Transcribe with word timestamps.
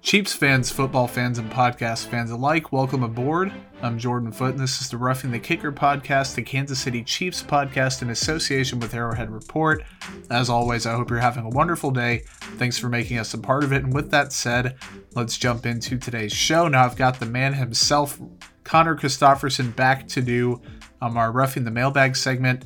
Chiefs 0.00 0.32
fans, 0.32 0.70
football 0.70 1.08
fans, 1.08 1.38
and 1.38 1.50
podcast 1.50 2.06
fans 2.06 2.30
alike, 2.30 2.72
welcome 2.72 3.02
aboard. 3.02 3.52
I'm 3.82 3.98
Jordan 3.98 4.30
Foot, 4.30 4.52
and 4.52 4.60
this 4.60 4.80
is 4.80 4.88
the 4.88 4.96
Roughing 4.96 5.32
the 5.32 5.40
Kicker 5.40 5.72
podcast, 5.72 6.36
the 6.36 6.42
Kansas 6.42 6.78
City 6.78 7.02
Chiefs 7.02 7.42
podcast 7.42 8.00
in 8.00 8.10
association 8.10 8.78
with 8.78 8.94
Arrowhead 8.94 9.30
Report. 9.30 9.82
As 10.30 10.48
always, 10.48 10.86
I 10.86 10.94
hope 10.94 11.10
you're 11.10 11.18
having 11.18 11.44
a 11.44 11.50
wonderful 11.50 11.90
day. 11.90 12.22
Thanks 12.56 12.78
for 12.78 12.88
making 12.88 13.18
us 13.18 13.34
a 13.34 13.38
part 13.38 13.64
of 13.64 13.72
it. 13.72 13.82
And 13.82 13.92
with 13.92 14.10
that 14.12 14.32
said, 14.32 14.76
let's 15.14 15.36
jump 15.36 15.66
into 15.66 15.98
today's 15.98 16.32
show. 16.32 16.68
Now, 16.68 16.84
I've 16.84 16.96
got 16.96 17.18
the 17.18 17.26
man 17.26 17.54
himself, 17.54 18.20
Connor 18.62 18.96
Christofferson, 18.96 19.74
back 19.74 20.06
to 20.08 20.22
do 20.22 20.62
um, 21.02 21.16
our 21.16 21.32
Roughing 21.32 21.64
the 21.64 21.72
Mailbag 21.72 22.14
segment. 22.14 22.64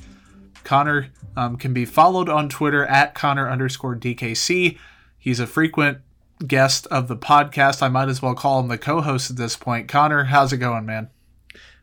Connor 0.65 1.09
um, 1.37 1.57
can 1.57 1.73
be 1.73 1.87
followed 1.87 2.29
on 2.29 2.51
Twitter 2.51 2.85
at 2.87 3.15
Connor 3.15 3.49
underscore 3.49 3.97
DKC. 3.97 4.79
He's 5.19 5.41
a 5.41 5.47
frequent 5.47 5.99
guest 6.47 6.87
of 6.89 7.09
the 7.09 7.17
podcast. 7.17 7.83
I 7.83 7.89
might 7.89 8.09
as 8.09 8.23
well 8.23 8.35
call 8.35 8.61
him 8.61 8.69
the 8.69 8.79
co-host 8.79 9.31
at 9.31 9.37
this 9.37 9.57
point. 9.57 9.89
Connor, 9.89 10.25
how's 10.25 10.53
it 10.53 10.59
going, 10.59 10.87
man? 10.87 11.11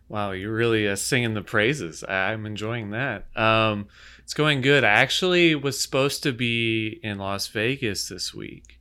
Wow, 0.08 0.32
you're 0.32 0.54
really 0.54 0.88
uh, 0.88 0.96
singing 0.96 1.36
the 1.36 1.42
praises. 1.42 2.04
I'm 2.04 2.46
enjoying 2.46 2.92
that. 2.92 3.26
Um, 3.36 3.88
it's 4.24 4.34
going 4.34 4.62
good. 4.62 4.84
I 4.84 4.90
actually 4.90 5.56
was 5.56 5.82
supposed 5.82 6.24
to 6.24 6.32
be 6.32 7.00
in 7.04 7.18
Las 7.20 7.48
Vegas 7.48 8.10
this 8.10 8.34
week. 8.34 8.80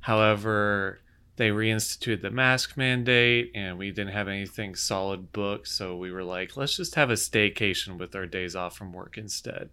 However, 0.00 1.00
they 1.36 1.48
reinstituted 1.48 2.20
the 2.20 2.30
mask 2.30 2.76
mandate 2.76 3.50
and 3.54 3.78
we 3.78 3.90
didn't 3.90 4.12
have 4.12 4.28
anything 4.28 4.74
solid 4.74 5.32
booked. 5.32 5.68
So 5.68 5.96
we 5.96 6.12
were 6.12 6.22
like, 6.22 6.56
let's 6.56 6.76
just 6.76 6.96
have 6.96 7.08
a 7.08 7.14
staycation 7.14 7.98
with 7.98 8.14
our 8.14 8.26
days 8.26 8.54
off 8.54 8.76
from 8.76 8.92
work 8.92 9.16
instead. 9.16 9.70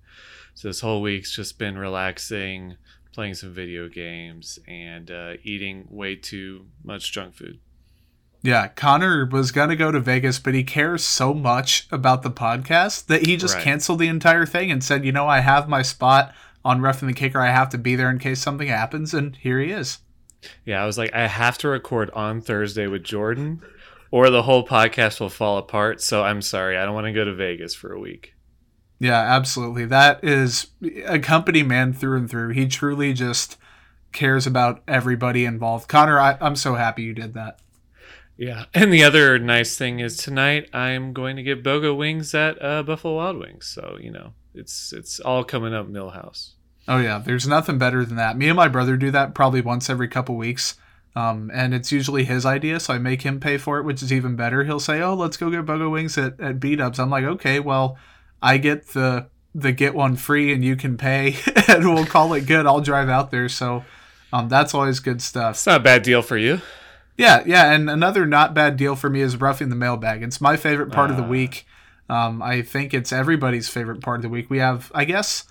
So 0.54 0.70
this 0.70 0.80
whole 0.80 1.02
week's 1.02 1.36
just 1.36 1.60
been 1.60 1.78
relaxing, 1.78 2.78
playing 3.18 3.34
some 3.34 3.52
video 3.52 3.90
games, 3.90 4.60
and 4.68 5.10
uh, 5.10 5.34
eating 5.42 5.88
way 5.90 6.16
too 6.16 6.68
much 6.84 7.12
junk 7.12 7.34
food. 7.34 7.58
Yeah, 8.44 8.68
Connor 8.68 9.26
was 9.26 9.52
going 9.52 9.70
to 9.70 9.76
go 9.76 9.92
to 9.92 10.00
Vegas, 10.00 10.38
but 10.38 10.54
he 10.54 10.64
cares 10.64 11.04
so 11.04 11.34
much 11.34 11.88
about 11.92 12.22
the 12.22 12.30
podcast 12.30 13.08
that 13.08 13.26
he 13.26 13.36
just 13.36 13.56
Right. 13.56 13.64
canceled 13.64 13.98
the 13.98 14.08
entire 14.08 14.46
thing 14.46 14.70
and 14.70 14.84
said, 14.84 15.04
you 15.04 15.12
know, 15.12 15.28
I 15.28 15.40
have 15.40 15.68
my 15.68 15.82
spot 15.82 16.32
on 16.64 16.80
Ref 16.80 17.02
and 17.02 17.10
the 17.10 17.14
Kicker. 17.16 17.42
I 17.42 17.50
have 17.50 17.70
to 17.70 17.80
be 17.80 17.96
there 17.96 18.12
in 18.12 18.20
case 18.20 18.40
something 18.40 18.68
happens. 18.68 19.16
And 19.16 19.36
here 19.36 19.60
he 19.60 19.72
is. 19.72 19.98
Yeah, 20.64 20.84
I 20.84 20.86
was 20.86 21.00
like, 21.00 21.12
I 21.16 21.26
have 21.26 21.58
to 21.58 21.68
record 21.70 22.12
on 22.12 22.40
Thursday 22.40 22.86
with 22.86 23.04
Jordan, 23.04 23.64
or 24.12 24.30
the 24.30 24.44
whole 24.44 24.66
podcast 24.66 25.20
will 25.20 25.30
fall 25.30 25.58
apart. 25.58 26.02
So 26.04 26.24
I'm 26.24 26.44
sorry, 26.44 26.78
I 26.78 26.86
don't 26.86 26.94
want 26.94 27.08
to 27.08 27.14
go 27.14 27.26
to 27.26 27.34
Vegas 27.34 27.74
for 27.74 27.92
a 27.92 28.00
week. 28.00 28.36
Yeah, 29.00 29.20
absolutely. 29.20 29.86
That 29.86 30.24
is 30.24 30.68
a 31.06 31.20
company 31.20 31.64
man 31.64 31.94
through 31.94 32.18
and 32.18 32.30
through. 32.30 32.50
He 32.50 32.68
truly 32.68 33.14
just 33.14 33.58
cares 34.12 34.48
about 34.48 34.82
everybody 34.88 35.46
involved. 35.46 35.88
Connor, 35.88 36.20
I, 36.20 36.38
I'm 36.42 36.56
so 36.56 36.76
happy 36.76 37.04
you 37.04 37.14
did 37.14 37.34
that. 37.36 37.60
Yeah, 38.38 38.66
and 38.74 38.94
the 38.94 39.04
other 39.04 39.40
nice 39.40 39.78
thing 39.78 40.00
is 40.00 40.18
tonight 40.18 40.70
I'm 40.74 41.12
going 41.12 41.36
to 41.38 41.44
get 41.44 41.64
BOGO 41.64 41.98
wings 41.98 42.34
at 42.36 42.62
uh, 42.64 42.84
Buffalo 42.84 43.16
Wild 43.16 43.38
Wings. 43.38 43.66
So 43.66 43.98
you 44.00 44.12
know, 44.12 44.34
it's 44.54 44.94
it's 44.94 45.20
all 45.20 45.44
coming 45.44 45.74
up 45.74 45.88
Milhouse. 45.88 46.52
Oh 46.88 47.00
yeah, 47.00 47.18
there's 47.20 47.48
nothing 47.48 47.78
better 47.78 48.06
than 48.06 48.16
that. 48.18 48.38
Me 48.38 48.48
and 48.48 48.56
my 48.56 48.68
brother 48.68 48.96
do 48.96 49.12
that 49.12 49.34
probably 49.34 49.62
once 49.62 49.90
every 49.90 50.08
couple 50.08 50.36
weeks. 50.36 50.76
Um, 51.16 51.50
and 51.52 51.74
it's 51.74 51.92
usually 51.92 52.26
his 52.26 52.46
idea, 52.46 52.80
so 52.80 52.94
I 52.94 53.00
make 53.00 53.24
him 53.24 53.40
pay 53.40 53.58
for 53.58 53.80
it, 53.80 53.84
which 53.84 54.04
is 54.04 54.14
even 54.14 54.36
better. 54.36 54.64
He'll 54.64 54.80
say, 54.80 55.02
"Oh, 55.02 55.16
let's 55.16 55.36
go 55.36 55.50
get 55.50 55.66
BOGO 55.66 55.92
wings 55.92 56.16
at, 56.16 56.40
at 56.40 56.60
B-Dubs." 56.60 57.00
I'm 57.00 57.10
like, 57.10 57.24
"Okay, 57.24 57.60
well, 57.60 57.98
I 58.42 58.58
get 58.58 58.88
the 58.90 59.28
the 59.56 59.72
get 59.72 59.96
one 59.96 60.16
free, 60.16 60.54
and 60.54 60.64
you 60.64 60.76
can 60.76 60.98
pay, 60.98 61.36
and 61.68 61.86
we'll 61.94 62.06
call 62.06 62.34
it 62.34 62.46
good. 62.46 62.66
I'll 62.66 62.82
drive 62.82 63.10
out 63.10 63.32
there." 63.32 63.50
So, 63.50 63.84
um, 64.34 64.50
that's 64.50 64.74
always 64.74 65.00
good 65.00 65.22
stuff. 65.22 65.56
It's 65.56 65.66
not 65.66 65.82
a 65.82 65.84
bad 65.84 66.04
deal 66.04 66.22
for 66.22 66.38
you. 66.38 66.62
Yeah, 67.18 67.42
yeah, 67.48 67.72
and 67.72 67.90
another 67.90 68.26
not 68.28 68.54
bad 68.54 68.78
deal 68.78 68.96
for 68.96 69.10
me 69.10 69.22
is 69.22 69.38
roughing 69.38 69.70
the 69.70 69.76
mailbag. 69.76 70.22
It's 70.22 70.40
my 70.40 70.56
favorite 70.58 70.92
part 70.92 71.10
of 71.10 71.18
the 71.18 71.24
Ah. 71.24 71.28
week. 71.28 71.66
Um, 72.10 72.42
I 72.44 72.62
think 72.62 72.94
it's 72.94 73.12
everybody's 73.12 73.68
favorite 73.70 74.02
part 74.02 74.18
of 74.20 74.22
the 74.22 74.30
week. 74.30 74.50
We 74.50 74.60
have, 74.60 74.92
I 74.96 75.04
guess, 75.04 75.44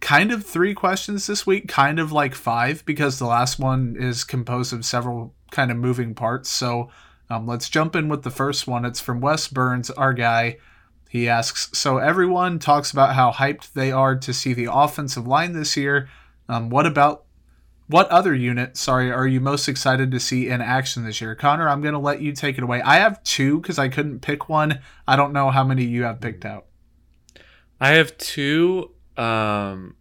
kind 0.00 0.32
of 0.32 0.44
three 0.44 0.74
questions 0.74 1.26
this 1.28 1.46
week, 1.46 1.68
kind 1.68 1.98
of 2.00 2.10
like 2.12 2.34
five, 2.34 2.84
because 2.84 3.18
the 3.18 3.24
last 3.26 3.58
one 3.60 3.94
is 3.98 4.24
composed 4.24 4.72
of 4.72 4.84
several 4.84 5.32
kind 5.52 5.70
of 5.70 5.76
moving 5.76 6.12
parts. 6.14 6.50
So 6.50 6.90
um, 7.30 7.46
let's 7.46 7.68
jump 7.70 7.94
in 7.96 8.08
with 8.08 8.24
the 8.24 8.30
first 8.30 8.66
one. 8.66 8.84
It's 8.84 9.00
from 9.00 9.20
Wes 9.20 9.46
Burns, 9.48 9.88
our 9.90 10.12
guy. 10.12 10.58
He 11.16 11.30
asks, 11.30 11.70
so 11.72 11.96
everyone 11.96 12.58
talks 12.58 12.90
about 12.90 13.14
how 13.14 13.32
hyped 13.32 13.72
they 13.72 13.90
are 13.90 14.14
to 14.16 14.34
see 14.34 14.52
the 14.52 14.68
offensive 14.70 15.26
line 15.26 15.54
this 15.54 15.74
year. 15.74 16.10
Um, 16.46 16.68
what 16.68 16.84
about 16.84 17.24
what 17.86 18.06
other 18.08 18.34
unit, 18.34 18.76
sorry, 18.76 19.10
are 19.10 19.26
you 19.26 19.40
most 19.40 19.66
excited 19.66 20.10
to 20.10 20.20
see 20.20 20.50
in 20.50 20.60
action 20.60 21.04
this 21.04 21.22
year? 21.22 21.34
Connor, 21.34 21.70
I'm 21.70 21.80
going 21.80 21.94
to 21.94 21.98
let 21.98 22.20
you 22.20 22.32
take 22.32 22.58
it 22.58 22.64
away. 22.64 22.82
I 22.82 22.96
have 22.96 23.22
two 23.22 23.60
because 23.60 23.78
I 23.78 23.88
couldn't 23.88 24.20
pick 24.20 24.50
one. 24.50 24.80
I 25.08 25.16
don't 25.16 25.32
know 25.32 25.50
how 25.50 25.64
many 25.64 25.84
you 25.84 26.02
have 26.02 26.20
picked 26.20 26.44
out. 26.44 26.66
I 27.80 27.92
have 27.92 28.18
two. 28.18 28.90
Um, 29.16 29.96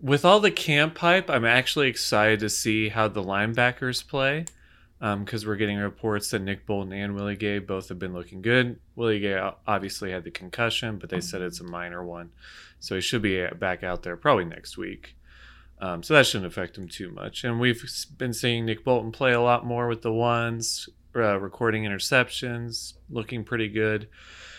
with 0.00 0.24
all 0.24 0.40
the 0.40 0.50
camp 0.50 0.98
hype, 0.98 1.30
I'm 1.30 1.44
actually 1.44 1.86
excited 1.86 2.40
to 2.40 2.50
see 2.50 2.88
how 2.88 3.06
the 3.06 3.22
linebackers 3.22 4.04
play. 4.04 4.46
Because 5.02 5.44
we're 5.44 5.56
getting 5.56 5.78
reports 5.78 6.30
that 6.30 6.42
Nick 6.42 6.64
Bolton 6.64 6.92
and 6.92 7.16
Willie 7.16 7.34
Gay 7.34 7.58
both 7.58 7.88
have 7.88 7.98
been 7.98 8.12
looking 8.12 8.40
good. 8.40 8.78
Willie 8.94 9.18
Gay 9.18 9.50
obviously 9.66 10.12
had 10.12 10.22
the 10.22 10.30
concussion, 10.30 10.98
but 10.98 11.10
they 11.10 11.20
said 11.20 11.42
it's 11.42 11.58
a 11.58 11.64
minor 11.64 12.04
one, 12.04 12.30
so 12.78 12.94
he 12.94 13.00
should 13.00 13.20
be 13.20 13.44
back 13.58 13.82
out 13.82 14.04
there 14.04 14.16
probably 14.16 14.44
next 14.44 14.78
week. 14.78 15.16
Um, 15.80 16.04
so 16.04 16.14
that 16.14 16.24
shouldn't 16.24 16.46
affect 16.46 16.78
him 16.78 16.86
too 16.86 17.10
much. 17.10 17.42
And 17.42 17.58
we've 17.58 17.82
been 18.16 18.32
seeing 18.32 18.64
Nick 18.64 18.84
Bolton 18.84 19.10
play 19.10 19.32
a 19.32 19.40
lot 19.40 19.66
more 19.66 19.88
with 19.88 20.02
the 20.02 20.12
ones, 20.12 20.88
uh, 21.16 21.40
recording 21.40 21.82
interceptions, 21.82 22.92
looking 23.10 23.42
pretty 23.42 23.68
good. 23.68 24.06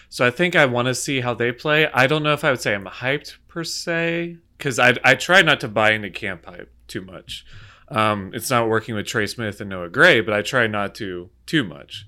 So 0.10 0.28
I 0.28 0.30
think 0.30 0.58
I 0.58 0.66
want 0.66 0.90
to 0.90 0.94
see 0.94 1.22
how 1.22 1.34
they 1.34 1.54
play. 1.54 1.88
I 1.88 2.06
don't 2.06 2.22
know 2.22 2.34
if 2.34 2.44
I 2.44 2.52
would 2.52 2.60
say 2.60 2.76
I'm 2.76 2.84
hyped 2.84 3.38
per 3.48 3.64
se, 3.64 4.40
because 4.58 4.78
I 4.78 4.96
I 5.06 5.16
try 5.16 5.42
not 5.42 5.62
to 5.62 5.70
buy 5.70 5.94
into 5.94 6.10
camp 6.10 6.46
hype 6.46 6.74
too 6.88 7.02
much. 7.02 7.46
Um, 7.90 8.32
it's 8.34 8.50
not 8.50 8.70
working 8.70 8.96
with 8.96 9.06
Trey 9.06 9.28
Smith 9.28 9.62
and 9.62 9.70
Noah 9.70 9.90
Gray, 9.90 10.22
but 10.22 10.34
I 10.34 10.42
try 10.42 10.68
not 10.68 10.96
to 10.96 11.30
too 11.46 11.64
much. 11.64 12.08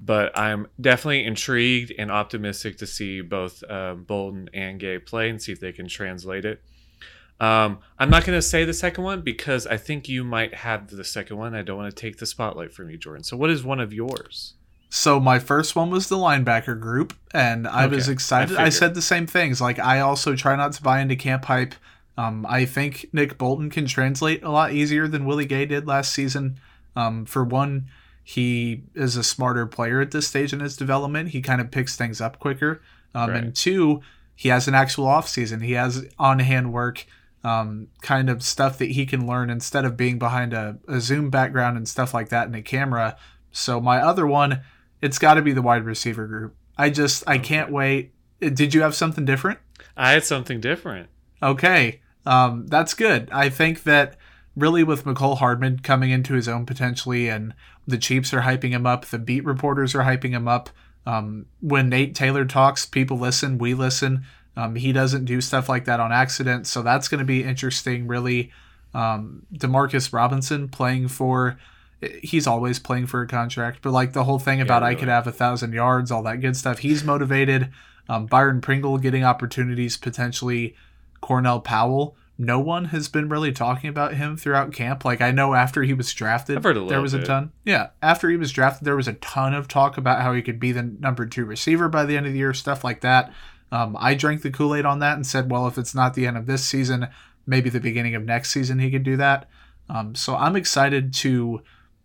But 0.00 0.36
I'm 0.38 0.68
definitely 0.80 1.24
intrigued 1.24 1.92
and 1.98 2.10
optimistic 2.10 2.78
to 2.78 2.86
see 2.86 3.22
both 3.22 3.64
uh, 3.68 3.94
Bolton 3.94 4.50
and 4.52 4.78
Gay 4.78 4.98
play 4.98 5.30
and 5.30 5.40
see 5.40 5.52
if 5.52 5.60
they 5.60 5.72
can 5.72 5.88
translate 5.88 6.44
it. 6.44 6.62
Um, 7.38 7.80
I'm 7.98 8.08
not 8.10 8.24
going 8.24 8.38
to 8.38 8.42
say 8.42 8.64
the 8.64 8.74
second 8.74 9.04
one 9.04 9.20
because 9.22 9.66
I 9.66 9.76
think 9.76 10.08
you 10.08 10.24
might 10.24 10.54
have 10.54 10.88
the 10.88 11.04
second 11.04 11.36
one. 11.36 11.54
I 11.54 11.62
don't 11.62 11.76
want 11.76 11.94
to 11.94 12.00
take 12.00 12.18
the 12.18 12.26
spotlight 12.26 12.72
from 12.72 12.90
you, 12.90 12.96
Jordan. 12.96 13.24
So, 13.24 13.36
what 13.36 13.50
is 13.50 13.62
one 13.62 13.80
of 13.80 13.92
yours? 13.92 14.54
So 14.88 15.20
my 15.20 15.38
first 15.38 15.76
one 15.76 15.90
was 15.90 16.08
the 16.08 16.16
linebacker 16.16 16.78
group, 16.78 17.12
and 17.32 17.66
I 17.66 17.86
was 17.86 18.08
excited. 18.08 18.56
I 18.56 18.66
I, 18.66 18.68
said 18.68 18.94
the 18.94 19.02
same 19.02 19.26
things. 19.26 19.60
Like 19.60 19.78
I 19.78 20.00
also 20.00 20.34
try 20.36 20.56
not 20.56 20.72
to 20.72 20.82
buy 20.82 21.00
into 21.00 21.16
camp 21.16 21.44
hype. 21.44 21.74
Um, 22.18 22.46
I 22.48 22.64
think 22.64 23.08
Nick 23.12 23.36
Bolton 23.36 23.68
can 23.70 23.86
translate 23.86 24.42
a 24.42 24.50
lot 24.50 24.72
easier 24.72 25.06
than 25.06 25.26
Willie 25.26 25.46
Gay 25.46 25.66
did 25.66 25.86
last 25.86 26.12
season. 26.12 26.58
Um, 26.94 27.26
for 27.26 27.44
one, 27.44 27.88
he 28.24 28.84
is 28.94 29.16
a 29.16 29.22
smarter 29.22 29.66
player 29.66 30.00
at 30.00 30.10
this 30.10 30.26
stage 30.26 30.52
in 30.52 30.60
his 30.60 30.76
development. 30.76 31.30
He 31.30 31.42
kind 31.42 31.60
of 31.60 31.70
picks 31.70 31.94
things 31.94 32.20
up 32.20 32.38
quicker. 32.38 32.80
Um, 33.14 33.30
Right. 33.30 33.44
And 33.44 33.54
two, 33.54 34.00
he 34.34 34.48
has 34.48 34.66
an 34.66 34.74
actual 34.74 35.06
offseason. 35.06 35.62
He 35.62 35.72
has 35.72 36.06
on 36.18 36.38
hand 36.38 36.72
work, 36.72 37.06
um, 37.44 37.88
kind 38.00 38.28
of 38.28 38.42
stuff 38.42 38.78
that 38.78 38.90
he 38.90 39.06
can 39.06 39.26
learn 39.26 39.50
instead 39.50 39.84
of 39.84 39.96
being 39.96 40.18
behind 40.18 40.52
a, 40.52 40.78
a 40.88 41.00
Zoom 41.00 41.30
background 41.30 41.76
and 41.76 41.88
stuff 41.88 42.12
like 42.12 42.30
that 42.30 42.48
in 42.48 42.54
a 42.54 42.62
camera. 42.62 43.16
So 43.52 43.80
my 43.80 43.98
other 43.98 44.26
one, 44.26 44.62
it's 45.00 45.18
got 45.18 45.34
to 45.34 45.42
be 45.42 45.52
the 45.52 45.62
wide 45.62 45.84
receiver 45.84 46.26
group. 46.26 46.54
I 46.76 46.90
just 46.90 47.24
I 47.26 47.38
can't 47.38 47.70
wait. 47.70 48.12
Did 48.40 48.74
you 48.74 48.82
have 48.82 48.94
something 48.94 49.24
different? 49.24 49.58
I 49.96 50.12
had 50.12 50.24
something 50.24 50.60
different. 50.60 51.08
Okay, 51.42 52.00
um, 52.26 52.66
that's 52.66 52.94
good. 52.94 53.28
I 53.32 53.48
think 53.48 53.84
that 53.84 54.16
really 54.56 54.82
with 54.82 55.04
Mecole 55.04 55.38
Hardman 55.38 55.78
coming 55.80 56.10
into 56.10 56.34
his 56.34 56.48
own 56.48 56.66
potentially, 56.66 57.28
and 57.28 57.54
the 57.86 57.98
Chiefs 57.98 58.34
are 58.34 58.42
hyping 58.42 58.70
him 58.70 58.86
up, 58.86 59.06
the 59.06 59.18
beat 59.18 59.44
reporters 59.44 59.94
are 59.94 60.02
hyping 60.02 60.30
him 60.30 60.48
up. 60.48 60.70
Um, 61.06 61.46
when 61.60 61.88
Nate 61.88 62.14
Taylor 62.14 62.44
talks, 62.44 62.84
people 62.84 63.18
listen, 63.18 63.58
we 63.58 63.74
listen. 63.74 64.24
Um, 64.56 64.74
he 64.74 64.92
doesn't 64.92 65.26
do 65.26 65.40
stuff 65.40 65.68
like 65.68 65.84
that 65.84 66.00
on 66.00 66.12
accident, 66.12 66.66
so 66.66 66.82
that's 66.82 67.08
going 67.08 67.20
to 67.20 67.24
be 67.24 67.44
interesting. 67.44 68.08
Really, 68.08 68.50
um, 68.92 69.46
Demarcus 69.54 70.12
Robinson 70.12 70.68
playing 70.68 71.08
for 71.08 71.58
he's 72.22 72.46
always 72.46 72.78
playing 72.78 73.06
for 73.06 73.22
a 73.22 73.26
contract. 73.26 73.80
But 73.82 73.92
like 73.92 74.12
the 74.12 74.24
whole 74.24 74.38
thing 74.38 74.60
about 74.60 74.82
Yeah, 74.82 74.88
I 74.88 74.94
could 74.94 75.08
have 75.08 75.26
a 75.26 75.32
thousand 75.32 75.72
yards, 75.72 76.10
all 76.10 76.22
that 76.24 76.40
good 76.40 76.56
stuff. 76.56 76.78
He's 76.78 77.04
motivated. 77.04 77.70
Um, 78.08 78.26
Byron 78.26 78.60
Pringle 78.60 78.98
getting 78.98 79.24
opportunities 79.24 79.96
potentially. 79.96 80.74
Cornell 81.20 81.60
Powell. 81.60 82.16
No 82.38 82.60
one 82.60 82.86
has 82.86 83.08
been 83.08 83.30
really 83.30 83.50
talking 83.50 83.88
about 83.88 84.14
him 84.14 84.36
throughout 84.36 84.72
camp. 84.72 85.04
Like 85.04 85.22
I 85.22 85.30
know 85.30 85.54
after 85.54 85.82
he 85.82 85.94
was 85.94 86.12
drafted, 86.12 86.58
I've 86.58 86.64
heard 86.64 86.76
a 86.76 86.84
there 86.84 87.00
was 87.00 87.14
a 87.14 87.24
ton. 87.24 87.52
Yeah, 87.64 87.90
after 88.02 88.28
he 88.28 88.36
was 88.36 88.52
drafted, 88.52 88.84
there 88.84 88.96
was 88.96 89.08
a 89.08 89.14
ton 89.14 89.54
of 89.54 89.68
talk 89.68 89.96
about 89.96 90.20
how 90.20 90.34
he 90.34 90.42
could 90.42 90.60
be 90.60 90.72
the 90.72 90.82
number 90.82 91.24
two 91.24 91.46
receiver 91.46 91.88
by 91.88 92.04
the 92.04 92.16
end 92.16 92.26
of 92.26 92.32
the 92.32 92.38
year, 92.38 92.52
stuff 92.52 92.84
like 92.84 93.00
that. 93.00 93.32
Um, 93.72 93.96
I 93.98 94.14
drank 94.14 94.42
the 94.42 94.50
Kool 94.50 94.74
Aid 94.74 94.84
on 94.84 94.98
that 94.98 95.16
and 95.16 95.26
said, 95.26 95.50
well, 95.50 95.66
if 95.66 95.78
it's 95.78 95.94
not 95.94 96.14
the 96.14 96.26
end 96.26 96.36
of 96.36 96.46
this 96.46 96.64
season, 96.64 97.08
maybe 97.46 97.70
the 97.70 97.80
beginning 97.80 98.14
of 98.14 98.22
next 98.22 98.50
season 98.50 98.78
he 98.78 98.90
could 98.90 99.02
do 99.02 99.16
that. 99.16 99.48
Um, 99.88 100.14
so 100.14 100.36
I'm 100.36 100.56
excited 100.56 101.14
to 101.14 101.62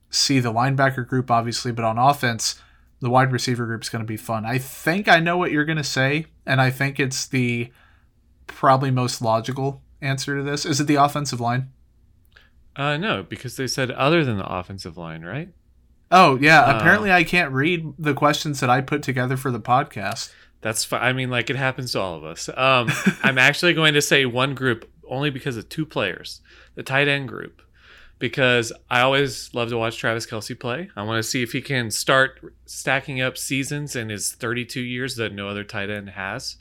see 0.09 0.39
the 0.39 0.53
linebacker 0.53 1.07
group, 1.07 1.29
obviously, 1.29 1.71
but 1.71 1.85
on 1.85 1.97
offense, 1.97 2.61
the 2.99 3.09
wide 3.09 3.31
receiver 3.31 3.65
group 3.65 3.83
is 3.83 3.89
going 3.89 4.03
to 4.03 4.07
be 4.07 4.17
fun. 4.17 4.45
I 4.45 4.59
think 4.59 5.07
I 5.07 5.19
know 5.19 5.37
what 5.37 5.51
you're 5.51 5.65
going 5.65 5.77
to 5.77 5.83
say, 5.83 6.27
and 6.45 6.61
I 6.61 6.69
think 6.69 6.99
it's 6.99 7.27
the 7.27 7.71
probably 8.47 8.91
most 8.91 9.21
logical 9.21 9.81
answer 10.01 10.37
to 10.37 10.43
this. 10.43 10.65
Is 10.65 10.79
it 10.79 10.87
the 10.87 10.95
offensive 10.95 11.39
line? 11.39 11.71
Uh, 12.75 12.97
no, 12.97 13.23
because 13.23 13.57
they 13.57 13.67
said 13.67 13.91
other 13.91 14.23
than 14.23 14.37
the 14.37 14.49
offensive 14.49 14.97
line, 14.97 15.23
right? 15.23 15.49
Oh, 16.09 16.37
yeah. 16.41 16.61
Uh, 16.61 16.77
apparently, 16.77 17.11
I 17.11 17.23
can't 17.23 17.51
read 17.51 17.93
the 17.97 18.13
questions 18.13 18.59
that 18.59 18.69
I 18.69 18.81
put 18.81 19.03
together 19.03 19.37
for 19.37 19.51
the 19.51 19.59
podcast. 19.59 20.31
That's 20.61 20.83
fine. 20.83 21.01
I 21.01 21.13
mean, 21.13 21.29
like 21.29 21.49
it 21.49 21.55
happens 21.55 21.93
to 21.93 21.99
all 21.99 22.15
of 22.15 22.23
us. 22.23 22.49
Um, 22.49 22.89
I'm 23.23 23.37
actually 23.37 23.73
going 23.73 23.93
to 23.93 24.01
say 24.01 24.25
one 24.25 24.55
group 24.55 24.89
only 25.07 25.29
because 25.29 25.57
of 25.57 25.67
two 25.69 25.85
players, 25.85 26.41
the 26.75 26.83
tight 26.83 27.07
end 27.07 27.27
group, 27.27 27.61
because 28.19 28.71
I 28.89 29.01
always 29.01 29.53
love 29.53 29.69
to 29.69 29.77
watch 29.77 29.97
Travis 29.97 30.25
Kelce 30.25 30.57
play. 30.57 30.89
I 30.95 31.03
want 31.03 31.21
to 31.21 31.29
see 31.29 31.43
if 31.43 31.51
he 31.51 31.61
can 31.61 31.91
start 31.91 32.53
stacking 32.65 33.19
up 33.19 33.37
seasons 33.37 33.95
in 33.95 34.09
his 34.09 34.33
32 34.33 34.79
years 34.79 35.15
that 35.15 35.33
no 35.33 35.49
other 35.49 35.63
tight 35.63 35.89
end 35.89 36.11
has, 36.11 36.57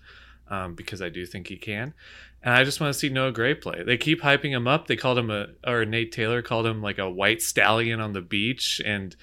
um, 0.51 0.75
because 0.75 1.01
I 1.01 1.09
do 1.09 1.25
think 1.25 1.47
he 1.47 1.57
can. 1.57 1.95
And 2.43 2.55
I 2.55 2.65
just 2.65 2.81
want 2.81 2.93
to 2.93 2.99
see 2.99 3.11
Noah 3.11 3.33
Gray 3.33 3.55
play. 3.55 3.83
They 3.83 3.99
keep 3.99 4.23
hyping 4.23 4.51
him 4.51 4.67
up. 4.67 4.87
They 4.87 4.97
called 4.97 5.19
him 5.19 5.31
a, 5.31 5.49
or 5.67 5.85
Nate 5.85 6.11
Taylor 6.11 6.41
called 6.41 6.67
him 6.67 6.83
like 6.83 6.99
a 6.99 7.11
white 7.11 7.43
stallion 7.43 8.01
on 8.01 8.15
the 8.15 8.23
beach. 8.23 8.81
And 8.85 9.15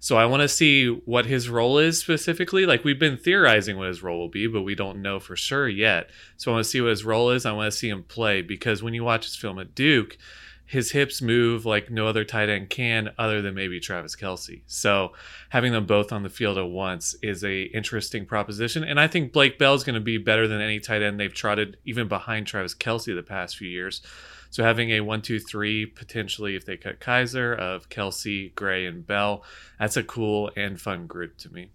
so 0.00 0.16
I 0.16 0.26
want 0.26 0.42
to 0.42 0.48
see 0.48 0.88
what 0.88 1.24
his 1.24 1.48
role 1.48 1.78
is 1.78 2.00
specifically. 2.00 2.66
Like 2.66 2.84
we've 2.84 2.98
been 2.98 3.16
theorizing 3.16 3.78
what 3.78 3.88
his 3.88 4.02
role 4.02 4.18
will 4.18 4.28
be, 4.28 4.48
but 4.48 4.62
we 4.62 4.74
don't 4.74 5.02
know 5.02 5.20
for 5.20 5.36
sure 5.36 5.68
yet. 5.68 6.10
So 6.36 6.50
I 6.50 6.54
want 6.54 6.64
to 6.64 6.70
see 6.70 6.80
what 6.80 6.90
his 6.90 7.04
role 7.04 7.30
is. 7.30 7.46
I 7.46 7.52
want 7.52 7.72
to 7.72 7.78
see 7.78 7.88
him 7.88 8.02
play 8.02 8.42
because 8.42 8.82
when 8.82 8.92
you 8.92 9.04
watch 9.04 9.24
his 9.24 9.36
film 9.36 9.60
at 9.60 9.74
Duke, 9.74 10.18
his 10.66 10.92
hips 10.92 11.20
move 11.20 11.66
like 11.66 11.90
no 11.90 12.06
other 12.06 12.24
tight 12.24 12.48
end 12.48 12.70
can, 12.70 13.10
other 13.18 13.42
than 13.42 13.54
maybe 13.54 13.80
Travis 13.80 14.16
Kelce. 14.16 14.62
So 14.66 15.12
having 15.50 15.72
them 15.72 15.86
both 15.86 16.12
on 16.12 16.22
the 16.22 16.30
field 16.30 16.58
at 16.58 16.68
once 16.68 17.14
is 17.22 17.44
a 17.44 17.62
interesting 17.64 18.26
proposition, 18.26 18.82
and 18.82 18.98
I 18.98 19.06
think 19.06 19.32
Blake 19.32 19.58
Bell 19.58 19.74
is 19.74 19.84
going 19.84 19.94
to 19.94 20.00
be 20.00 20.18
better 20.18 20.48
than 20.48 20.60
any 20.60 20.80
tight 20.80 21.02
end 21.02 21.20
they've 21.20 21.32
trotted 21.32 21.76
even 21.84 22.08
behind 22.08 22.46
Travis 22.46 22.74
Kelce 22.74 23.14
the 23.14 23.22
past 23.22 23.56
few 23.56 23.68
years. 23.68 24.02
So 24.50 24.62
having 24.62 24.90
a 24.90 25.00
one, 25.00 25.20
two, 25.20 25.40
three 25.40 25.84
potentially 25.84 26.54
if 26.54 26.64
they 26.64 26.76
cut 26.76 27.00
Keizer 27.00 27.58
of 27.58 27.88
Kelce, 27.88 28.54
Gray, 28.54 28.86
and 28.86 29.04
Bell, 29.04 29.42
that's 29.80 29.96
a 29.96 30.04
cool 30.04 30.50
and 30.56 30.80
fun 30.80 31.08
group 31.08 31.36
to 31.38 31.52
me. 31.52 31.70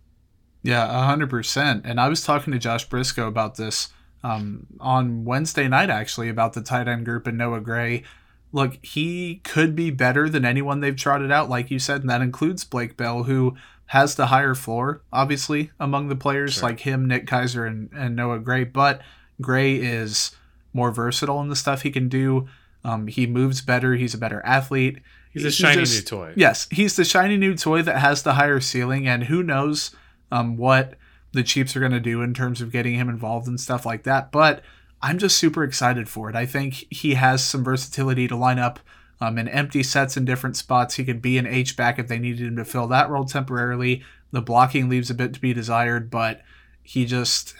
Yeah, 0.63 0.87
hundred 1.05 1.29
percent. 1.29 1.85
And 1.85 1.99
I 1.99 2.07
was 2.07 2.23
talking 2.23 2.53
to 2.53 2.59
Josh 2.59 2.87
Briscoe 2.87 3.27
about 3.27 3.55
this 3.55 3.89
um, 4.23 4.67
on 4.79 5.25
Wednesday 5.25 5.67
night, 5.67 5.89
actually, 5.89 6.29
about 6.29 6.53
the 6.53 6.61
tight 6.61 6.87
end 6.87 7.05
group 7.05 7.27
and 7.27 7.37
Noah 7.37 7.61
Gray. 7.61 8.03
Look, 8.51 8.77
he 8.83 9.41
could 9.43 9.75
be 9.75 9.91
better 9.91 10.27
than 10.29 10.43
anyone 10.45 10.79
they've 10.79 10.95
trotted 10.95 11.31
out, 11.31 11.49
like 11.49 11.69
you 11.69 11.77
said, 11.79 12.01
and 12.01 12.09
that 12.09 12.21
includes 12.21 12.63
Blake 12.63 12.97
Bell, 12.97 13.23
who 13.23 13.55
has 13.87 14.15
the 14.15 14.27
higher 14.27 14.55
floor, 14.55 15.01
obviously, 15.13 15.71
among 15.79 16.09
the 16.09 16.15
players 16.15 16.55
Sure. 16.55 16.69
like 16.69 16.79
him, 16.81 17.07
Nick 17.07 17.25
Keizer, 17.27 17.67
and, 17.67 17.89
and 17.93 18.15
Noah 18.15 18.39
Gray. 18.39 18.63
But 18.63 19.01
Gray 19.41 19.75
is 19.75 20.31
more 20.73 20.91
versatile 20.91 21.41
in 21.41 21.49
the 21.49 21.55
stuff 21.55 21.81
he 21.83 21.91
can 21.91 22.07
do. 22.09 22.47
Um, 22.83 23.07
he 23.07 23.27
moves 23.27 23.61
better. 23.61 23.95
He's 23.95 24.13
a 24.13 24.17
better 24.19 24.41
athlete. 24.45 24.99
He's 25.31 25.45
a 25.45 25.51
shiny 25.51 25.81
just- 25.81 25.95
new 25.95 26.01
toy. 26.17 26.33
Yes, 26.35 26.67
he's 26.71 26.95
the 26.95 27.05
shiny 27.05 27.37
new 27.37 27.55
toy 27.55 27.81
that 27.83 27.99
has 27.99 28.23
the 28.23 28.33
higher 28.33 28.59
ceiling, 28.59 29.07
and 29.07 29.25
who 29.25 29.43
knows 29.43 29.95
um, 30.31 30.57
what 30.57 30.95
the 31.33 31.43
Chiefs 31.43 31.75
are 31.75 31.79
going 31.79 31.91
to 31.91 31.99
do 31.99 32.21
in 32.23 32.33
terms 32.33 32.61
of 32.61 32.71
getting 32.71 32.95
him 32.95 33.09
involved 33.09 33.47
and 33.47 33.59
stuff 33.59 33.85
like 33.85 34.03
that. 34.03 34.31
But 34.31 34.63
I'm 35.01 35.17
just 35.17 35.37
super 35.37 35.63
excited 35.63 36.09
for 36.09 36.29
it. 36.29 36.35
I 36.35 36.45
think 36.45 36.85
he 36.89 37.13
has 37.15 37.43
some 37.43 37.63
versatility 37.63 38.27
to 38.27 38.35
line 38.35 38.59
up 38.59 38.79
um, 39.21 39.37
in 39.37 39.47
empty 39.47 39.83
sets 39.83 40.17
in 40.17 40.25
different 40.25 40.57
spots. 40.57 40.95
He 40.95 41.05
could 41.05 41.21
be 41.21 41.37
an 41.37 41.47
H 41.47 41.75
back 41.77 41.99
if 41.99 42.07
they 42.07 42.19
needed 42.19 42.47
him 42.47 42.55
to 42.57 42.65
fill 42.65 42.87
that 42.87 43.09
role 43.09 43.25
temporarily. 43.25 44.03
The 44.31 44.41
blocking 44.41 44.89
leaves 44.89 45.09
a 45.09 45.15
bit 45.15 45.33
to 45.33 45.41
be 45.41 45.53
desired, 45.53 46.09
but 46.09 46.41
he 46.83 47.05
just. 47.05 47.55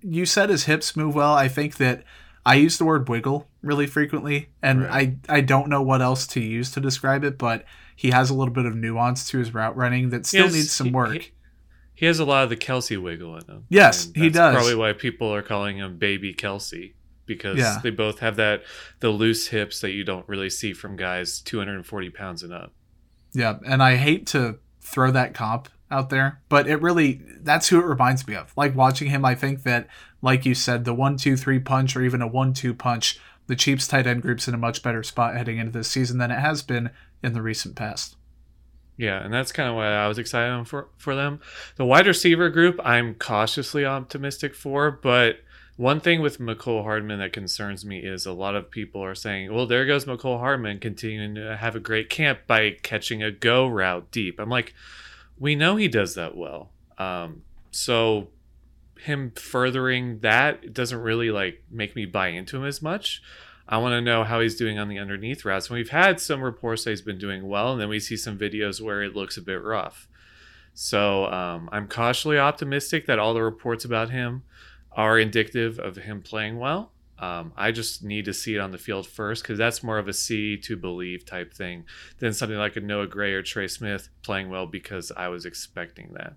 You 0.00 0.26
said 0.26 0.50
his 0.50 0.64
hips 0.64 0.96
move 0.96 1.14
well. 1.14 1.32
I 1.32 1.48
think 1.48 1.76
that 1.76 2.02
I 2.44 2.56
use 2.56 2.76
the 2.76 2.84
word 2.84 3.08
wiggle 3.08 3.48
really 3.62 3.86
frequently, 3.86 4.50
and 4.60 4.82
Right. 4.82 5.16
I 5.28 5.36
I 5.36 5.40
don't 5.42 5.68
know 5.68 5.82
what 5.82 6.02
else 6.02 6.26
to 6.28 6.40
use 6.40 6.72
to 6.72 6.80
describe 6.80 7.22
it, 7.24 7.38
but 7.38 7.64
he 7.94 8.10
has 8.10 8.30
a 8.30 8.34
little 8.34 8.52
bit 8.52 8.66
of 8.66 8.74
nuance 8.74 9.28
to 9.30 9.38
his 9.38 9.54
route 9.54 9.76
running 9.76 10.10
that 10.10 10.26
still 10.26 10.46
needs 10.50 10.72
some 10.72 10.90
work. 10.92 11.31
He, 12.02 12.06
has 12.06 12.18
a 12.18 12.24
lot 12.24 12.42
of 12.42 12.50
the 12.50 12.56
Kelce 12.56 13.00
wiggle 13.00 13.36
in 13.36 13.44
him. 13.46 13.64
Yes, 13.68 14.10
he 14.12 14.28
does. 14.28 14.56
Probably 14.56 14.74
why 14.74 14.92
people 14.92 15.32
are 15.32 15.40
calling 15.40 15.76
him 15.76 15.98
Baby 15.98 16.34
Kelce 16.34 16.94
because 17.26 17.58
Yeah. 17.58 17.78
they 17.80 17.90
both 17.90 18.18
have 18.18 18.34
that 18.36 18.64
the 18.98 19.10
loose 19.10 19.46
hips 19.46 19.78
that 19.82 19.92
you 19.92 20.02
don't 20.02 20.28
really 20.28 20.50
see 20.50 20.72
from 20.72 20.96
guys 20.96 21.40
240 21.40 22.10
pounds 22.10 22.42
and 22.42 22.52
up. 22.52 22.72
Yeah, 23.32 23.58
and 23.64 23.80
I 23.84 23.94
hate 23.94 24.26
to 24.28 24.58
throw 24.80 25.12
that 25.12 25.32
comp 25.32 25.68
out 25.92 26.10
there, 26.10 26.40
but 26.48 26.66
it 26.66 26.82
really 26.82 27.22
that's 27.40 27.68
who 27.68 27.78
it 27.78 27.84
reminds 27.86 28.26
me 28.26 28.34
of. 28.34 28.52
Like 28.56 28.74
watching 28.74 29.08
him, 29.08 29.24
I 29.24 29.36
think 29.36 29.62
that, 29.62 29.86
like 30.22 30.44
you 30.44 30.54
said, 30.56 30.84
the 30.84 30.94
one 30.94 31.16
two 31.16 31.36
three 31.36 31.60
punch 31.60 31.94
or 31.94 32.02
even 32.02 32.20
a 32.20 32.26
one 32.26 32.52
two 32.52 32.74
punch, 32.74 33.20
the 33.46 33.54
Chiefs 33.54 33.86
tight 33.86 34.08
end 34.08 34.22
group's 34.22 34.48
in 34.48 34.54
a 34.54 34.58
much 34.58 34.82
better 34.82 35.04
spot 35.04 35.36
heading 35.36 35.58
into 35.58 35.70
this 35.70 35.88
season 35.88 36.18
than 36.18 36.32
it 36.32 36.40
has 36.40 36.62
been 36.62 36.90
in 37.22 37.32
the 37.32 37.42
recent 37.42 37.76
past. 37.76 38.16
Yeah, 38.96 39.22
and 39.24 39.32
that's 39.32 39.52
kind 39.52 39.68
of 39.68 39.74
why 39.74 39.88
I 39.88 40.06
was 40.06 40.18
excited 40.18 40.68
for 40.68 40.88
for 40.96 41.14
them. 41.14 41.40
The 41.76 41.84
wide 41.84 42.06
receiver 42.06 42.50
group, 42.50 42.80
I'm 42.84 43.14
cautiously 43.14 43.84
optimistic 43.84 44.54
for, 44.54 44.90
but 44.90 45.40
one 45.76 46.00
thing 46.00 46.20
with 46.20 46.38
Mecole 46.38 46.82
Hardman 46.82 47.18
that 47.20 47.32
concerns 47.32 47.84
me 47.84 48.00
is 48.00 48.26
a 48.26 48.32
lot 48.32 48.54
of 48.54 48.70
people 48.70 49.02
are 49.02 49.14
saying, 49.14 49.52
"Well, 49.52 49.66
there 49.66 49.86
goes 49.86 50.04
Mecole 50.04 50.38
Hardman 50.38 50.78
continuing 50.78 51.34
to 51.36 51.56
have 51.56 51.74
a 51.74 51.80
great 51.80 52.10
camp 52.10 52.40
by 52.46 52.76
catching 52.82 53.22
a 53.22 53.30
go 53.30 53.66
route 53.66 54.10
deep." 54.10 54.38
I'm 54.38 54.50
like, 54.50 54.74
we 55.38 55.56
know 55.56 55.76
he 55.76 55.88
does 55.88 56.14
that 56.14 56.36
well. 56.36 56.70
Um, 56.98 57.42
so 57.70 58.28
him 59.00 59.32
furthering 59.32 60.20
that 60.20 60.72
doesn't 60.72 61.00
really 61.00 61.30
like 61.30 61.62
make 61.70 61.96
me 61.96 62.06
buy 62.06 62.28
into 62.28 62.58
him 62.58 62.64
as 62.64 62.80
much. 62.80 63.22
I 63.68 63.78
want 63.78 63.92
to 63.92 64.00
know 64.00 64.24
how 64.24 64.40
he's 64.40 64.56
doing 64.56 64.78
on 64.78 64.88
the 64.88 64.98
underneath 64.98 65.44
routes. 65.44 65.68
And 65.68 65.76
we've 65.76 65.90
had 65.90 66.20
some 66.20 66.42
reports 66.42 66.84
that 66.84 66.90
he's 66.90 67.02
been 67.02 67.18
doing 67.18 67.48
well, 67.48 67.72
and 67.72 67.80
then 67.80 67.88
we 67.88 68.00
see 68.00 68.16
some 68.16 68.38
videos 68.38 68.80
where 68.80 69.02
it 69.02 69.14
looks 69.14 69.36
a 69.36 69.42
bit 69.42 69.62
rough. 69.62 70.08
So 70.74 71.26
um, 71.26 71.68
I'm 71.72 71.86
cautiously 71.86 72.38
optimistic 72.38 73.06
that 73.06 73.18
all 73.18 73.34
the 73.34 73.42
reports 73.42 73.84
about 73.84 74.10
him 74.10 74.42
are 74.92 75.18
indicative 75.18 75.78
of 75.78 75.96
him 75.96 76.22
playing 76.22 76.58
well. 76.58 76.92
Um, 77.18 77.52
I 77.56 77.70
just 77.70 78.02
need 78.02 78.24
to 78.24 78.34
see 78.34 78.56
it 78.56 78.58
on 78.58 78.72
the 78.72 78.78
field 78.78 79.06
first 79.06 79.44
because 79.44 79.56
that's 79.56 79.84
more 79.84 79.98
of 79.98 80.08
a 80.08 80.12
see 80.12 80.56
to 80.58 80.76
believe 80.76 81.24
type 81.24 81.54
thing 81.54 81.84
than 82.18 82.32
something 82.32 82.58
like 82.58 82.74
a 82.74 82.80
Noah 82.80 83.06
Gray 83.06 83.32
or 83.32 83.42
Trey 83.42 83.68
Smith 83.68 84.08
playing 84.22 84.50
well 84.50 84.66
because 84.66 85.12
I 85.16 85.28
was 85.28 85.46
expecting 85.46 86.14
that. 86.14 86.34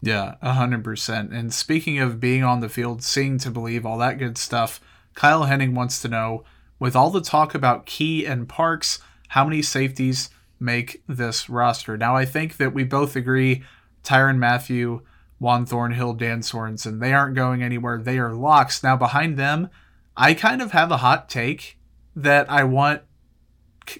Yeah, 0.00 0.36
hundred 0.40 0.84
percent. 0.84 1.32
And 1.32 1.52
speaking 1.52 1.98
of 1.98 2.20
being 2.20 2.44
on 2.44 2.60
the 2.60 2.68
field, 2.68 3.02
seeing 3.02 3.38
to 3.38 3.50
believe, 3.50 3.84
all 3.84 3.98
that 3.98 4.18
good 4.18 4.38
stuff, 4.38 4.80
Kyle 5.14 5.44
Henning 5.44 5.74
wants 5.74 6.02
to 6.02 6.08
know, 6.08 6.44
with 6.78 6.96
all 6.96 7.10
the 7.10 7.20
talk 7.20 7.54
about 7.54 7.86
Key 7.86 8.26
and 8.26 8.48
Parks, 8.48 8.98
how 9.28 9.44
many 9.44 9.62
safeties 9.62 10.30
make 10.60 11.02
this 11.08 11.48
roster? 11.48 11.96
Now, 11.96 12.16
I 12.16 12.24
think 12.24 12.56
that 12.56 12.74
we 12.74 12.84
both 12.84 13.16
agree, 13.16 13.62
Tyrann 14.02 14.38
Mathieu, 14.38 15.00
Juan 15.38 15.66
Thornhill, 15.66 16.14
Dan 16.14 16.40
Sorensen, 16.40 17.00
they 17.00 17.12
aren't 17.12 17.34
going 17.34 17.62
anywhere. 17.62 17.98
They 17.98 18.18
are 18.18 18.34
locks. 18.34 18.82
Now, 18.82 18.96
behind 18.96 19.36
them, 19.36 19.68
I 20.16 20.34
kind 20.34 20.62
of 20.62 20.72
have 20.72 20.90
a 20.90 20.98
hot 20.98 21.28
take 21.28 21.78
that 22.16 22.48
I 22.50 22.64
want 22.64 23.02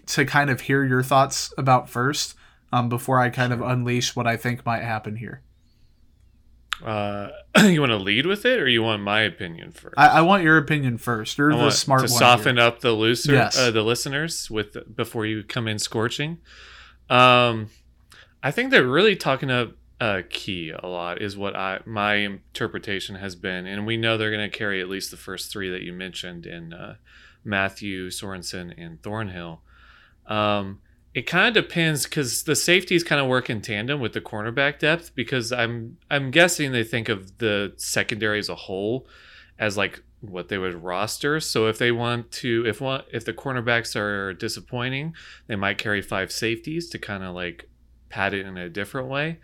to 0.06 0.24
kind 0.24 0.50
of 0.50 0.62
hear 0.62 0.84
your 0.84 1.02
thoughts 1.02 1.52
about 1.58 1.88
first, 1.88 2.34
um, 2.72 2.88
before 2.88 3.20
I 3.20 3.30
kind 3.30 3.52
of 3.52 3.60
unleash 3.60 4.16
what 4.16 4.26
I 4.26 4.36
think 4.36 4.64
might 4.64 4.82
happen 4.82 5.16
here. 5.16 5.42
Uh, 6.82 7.28
you 7.64 7.80
want 7.80 7.90
to 7.90 7.96
lead 7.98 8.26
with 8.26 8.44
it, 8.44 8.58
or 8.60 8.68
you 8.68 8.82
want 8.82 9.02
my 9.02 9.20
opinion 9.20 9.70
first? 9.72 9.94
I, 9.96 10.08
I 10.08 10.20
want 10.22 10.42
your 10.42 10.56
opinion 10.56 10.98
first. 10.98 11.38
You're 11.38 11.52
I 11.52 11.56
the 11.64 11.70
smart 11.70 12.06
to 12.06 12.12
one. 12.12 12.18
soften 12.18 12.56
here. 12.56 12.64
up 12.64 12.80
the 12.80 12.92
looser 12.92 13.32
Yes. 13.32 13.56
uh, 13.58 13.70
the 13.70 13.82
listeners 13.82 14.50
with 14.50 14.76
before 14.96 15.26
you 15.26 15.42
come 15.44 15.68
in 15.68 15.78
scorching. 15.78 16.38
Um, 17.10 17.70
I 18.42 18.50
think 18.50 18.70
they're 18.70 18.86
really 18.86 19.16
talking 19.16 19.50
up 19.50 19.72
uh, 20.00 20.22
key 20.28 20.70
a 20.70 20.86
lot 20.86 21.22
is 21.22 21.36
what 21.36 21.54
I 21.54 21.80
my 21.86 22.14
interpretation 22.16 23.14
has 23.16 23.36
been, 23.36 23.66
and 23.66 23.86
we 23.86 23.96
know 23.96 24.16
they're 24.18 24.32
going 24.32 24.50
to 24.50 24.56
carry 24.56 24.80
at 24.80 24.88
least 24.88 25.10
the 25.10 25.16
first 25.16 25.52
three 25.52 25.70
that 25.70 25.82
you 25.82 25.92
mentioned 25.92 26.44
in 26.46 26.72
uh, 26.72 26.96
Mathieu 27.44 28.08
Sorensen 28.08 28.74
and 28.76 29.00
Thornhill. 29.02 29.62
Um, 30.26 30.80
it 31.14 31.22
kind 31.22 31.46
of 31.46 31.54
depends 31.54 32.04
because 32.04 32.42
the 32.42 32.56
safeties 32.56 33.04
kind 33.04 33.20
of 33.20 33.28
work 33.28 33.48
in 33.48 33.60
tandem 33.60 34.00
with 34.00 34.12
the 34.12 34.20
cornerback 34.20 34.80
depth 34.80 35.14
because 35.14 35.52
I'm 35.52 35.96
I'm 36.10 36.32
guessing 36.32 36.72
they 36.72 36.82
think 36.82 37.08
of 37.08 37.38
the 37.38 37.72
secondary 37.76 38.40
as 38.40 38.48
a 38.48 38.56
whole 38.56 39.06
as 39.56 39.76
like 39.76 40.02
what 40.20 40.48
they 40.48 40.58
would 40.58 40.82
roster. 40.82 41.38
So 41.38 41.68
if 41.68 41.78
they 41.78 41.92
want 41.92 42.32
to 42.32 42.66
if 42.66 42.80
one 42.80 43.04
if 43.12 43.24
the 43.24 43.32
cornerbacks 43.32 43.94
are 43.94 44.34
disappointing, 44.34 45.14
they 45.46 45.54
might 45.54 45.78
carry 45.78 46.02
five 46.02 46.32
safeties 46.32 46.90
to 46.90 46.98
kind 46.98 47.22
of 47.22 47.32
like 47.32 47.70
pad 48.08 48.34
it 48.34 48.44
in 48.44 48.56
a 48.56 48.68
different 48.68 49.08
way. 49.08 49.38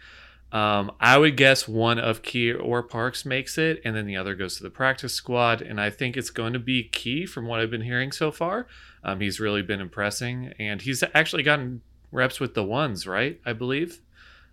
Um, 0.52 0.90
I 0.98 1.16
would 1.16 1.36
guess 1.36 1.68
one 1.68 2.00
of 2.00 2.22
Key 2.22 2.52
or 2.52 2.82
Parks 2.82 3.24
makes 3.24 3.56
it, 3.56 3.80
and 3.84 3.94
then 3.94 4.06
the 4.06 4.16
other 4.16 4.34
goes 4.34 4.56
to 4.56 4.64
the 4.64 4.70
practice 4.70 5.14
squad. 5.14 5.62
And 5.62 5.80
I 5.80 5.90
think 5.90 6.16
it's 6.16 6.30
going 6.30 6.52
to 6.54 6.58
be 6.58 6.82
Key 6.82 7.24
from 7.24 7.46
what 7.46 7.60
I've 7.60 7.70
been 7.70 7.82
hearing 7.82 8.10
so 8.10 8.32
far. 8.32 8.66
Um, 9.02 9.20
he's 9.20 9.40
really 9.40 9.62
been 9.62 9.80
impressing, 9.80 10.52
and 10.58 10.82
he's 10.82 11.02
actually 11.14 11.42
gotten 11.42 11.80
reps 12.12 12.40
with 12.40 12.54
the 12.54 12.64
ones, 12.64 13.06
right? 13.06 13.40
I 13.46 13.52
believe 13.52 14.00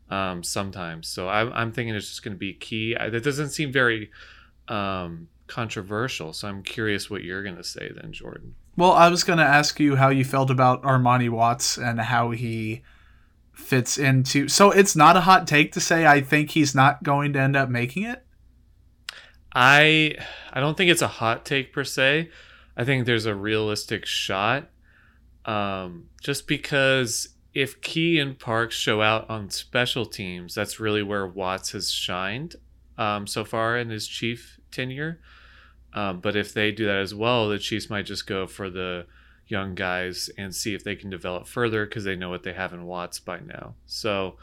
um, 0.09 0.43
sometimes. 0.43 1.07
So 1.07 1.27
I'm, 1.27 1.51
I'm 1.53 1.71
thinking 1.71 1.95
it's 1.95 2.07
just 2.07 2.23
going 2.23 2.35
to 2.35 2.39
be 2.39 2.53
Key. 2.53 2.95
I, 2.95 3.09
that 3.09 3.23
doesn't 3.23 3.49
seem 3.49 3.71
very 3.71 4.09
um, 4.67 5.27
controversial. 5.47 6.33
So 6.33 6.47
I'm 6.47 6.63
curious 6.63 7.09
what 7.09 7.23
you're 7.23 7.43
going 7.43 7.57
to 7.57 7.63
say 7.63 7.91
then, 7.93 8.13
Jordan. 8.13 8.55
Well, 8.75 8.91
I 8.91 9.09
was 9.09 9.23
going 9.23 9.39
to 9.39 9.45
ask 9.45 9.79
you 9.79 9.95
how 9.95 10.09
you 10.09 10.23
felt 10.23 10.49
about 10.49 10.83
Armani 10.83 11.29
Watts 11.29 11.77
and 11.77 11.99
how 11.99 12.31
he 12.31 12.83
fits 13.53 13.97
into. 13.97 14.47
So 14.47 14.71
it's 14.71 14.95
not 14.95 15.17
a 15.17 15.21
hot 15.21 15.47
take 15.47 15.71
to 15.73 15.79
say 15.79 16.05
I 16.05 16.21
think 16.21 16.51
he's 16.51 16.75
not 16.75 17.03
going 17.03 17.33
to 17.33 17.39
end 17.39 17.55
up 17.55 17.69
making 17.69 18.03
it. 18.03 18.23
I 19.53 20.15
I 20.53 20.59
don't 20.59 20.77
think 20.77 20.91
it's 20.91 21.01
a 21.01 21.07
hot 21.07 21.43
take 21.43 21.73
per 21.73 21.83
se. 21.83 22.29
I 22.77 22.85
think 22.85 23.05
there's 23.05 23.25
a 23.25 23.35
realistic 23.35 24.05
shot. 24.05 24.69
Um, 25.45 26.09
just 26.21 26.47
because 26.47 27.29
if 27.53 27.81
Key 27.81 28.19
and 28.19 28.37
Parks 28.37 28.75
show 28.75 29.01
out 29.01 29.27
on 29.29 29.49
special 29.49 30.05
teams, 30.05 30.53
that's 30.53 30.79
really 30.79 31.01
where 31.01 31.25
Watts 31.25 31.71
has 31.71 31.89
shined 31.91 32.55
um, 32.97 33.25
so 33.25 33.43
far 33.43 33.77
in 33.77 33.89
his 33.89 34.07
Chief 34.07 34.59
tenure. 34.71 35.19
Um, 35.93 36.19
but 36.19 36.35
if 36.35 36.53
they 36.53 36.71
do 36.71 36.85
that 36.85 36.97
as 36.97 37.15
well, 37.15 37.49
the 37.49 37.57
Chiefs 37.57 37.89
might 37.89 38.05
just 38.05 38.27
go 38.27 38.45
for 38.45 38.69
the 38.69 39.07
young 39.47 39.73
guys 39.73 40.29
and 40.37 40.53
see 40.53 40.75
if 40.75 40.83
they 40.83 40.95
can 40.95 41.09
develop 41.09 41.47
further 41.47 41.85
because 41.85 42.03
they 42.03 42.15
know 42.15 42.29
what 42.29 42.43
they 42.43 42.53
have 42.53 42.73
in 42.73 42.85
Watts 42.85 43.19
by 43.19 43.39
now. 43.39 43.73
So, 43.87 44.35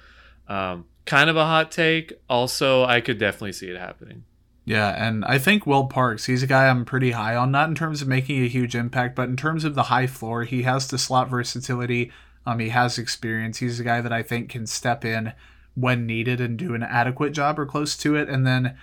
um, 0.48 0.86
kind 1.06 1.30
of 1.30 1.36
a 1.36 1.44
hot 1.44 1.70
take. 1.70 2.14
Also, 2.28 2.84
I 2.84 3.00
could 3.00 3.18
definitely 3.18 3.52
see 3.52 3.68
it 3.68 3.78
happening. 3.78 4.24
Yeah, 4.64 4.88
and 4.90 5.24
I 5.26 5.38
think 5.38 5.66
Will 5.66 5.86
Parks, 5.86 6.24
he's 6.24 6.42
a 6.42 6.46
guy 6.46 6.68
I'm 6.68 6.86
pretty 6.86 7.10
high 7.10 7.36
on, 7.36 7.50
not 7.50 7.68
in 7.68 7.74
terms 7.74 8.00
of 8.00 8.08
making 8.08 8.42
a 8.42 8.48
huge 8.48 8.74
impact, 8.74 9.14
but 9.14 9.28
in 9.28 9.36
terms 9.36 9.64
of 9.64 9.74
the 9.74 9.84
high 9.84 10.06
floor. 10.06 10.44
He 10.44 10.62
has 10.62 10.88
the 10.88 10.96
slot 10.96 11.28
versatility, 11.28 12.10
um, 12.46 12.58
he 12.58 12.70
has 12.70 12.98
experience. 12.98 13.58
He's 13.58 13.78
a 13.78 13.84
guy 13.84 14.00
that 14.00 14.12
I 14.12 14.22
think 14.22 14.50
can 14.50 14.66
step 14.66 15.04
in 15.04 15.32
when 15.74 16.06
needed 16.06 16.40
and 16.40 16.58
do 16.58 16.74
an 16.74 16.82
adequate 16.82 17.32
job 17.32 17.58
or 17.58 17.66
close 17.66 17.96
to 17.98 18.16
it. 18.16 18.28
And 18.28 18.46
then 18.46 18.76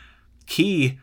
Key, 0.46 1.00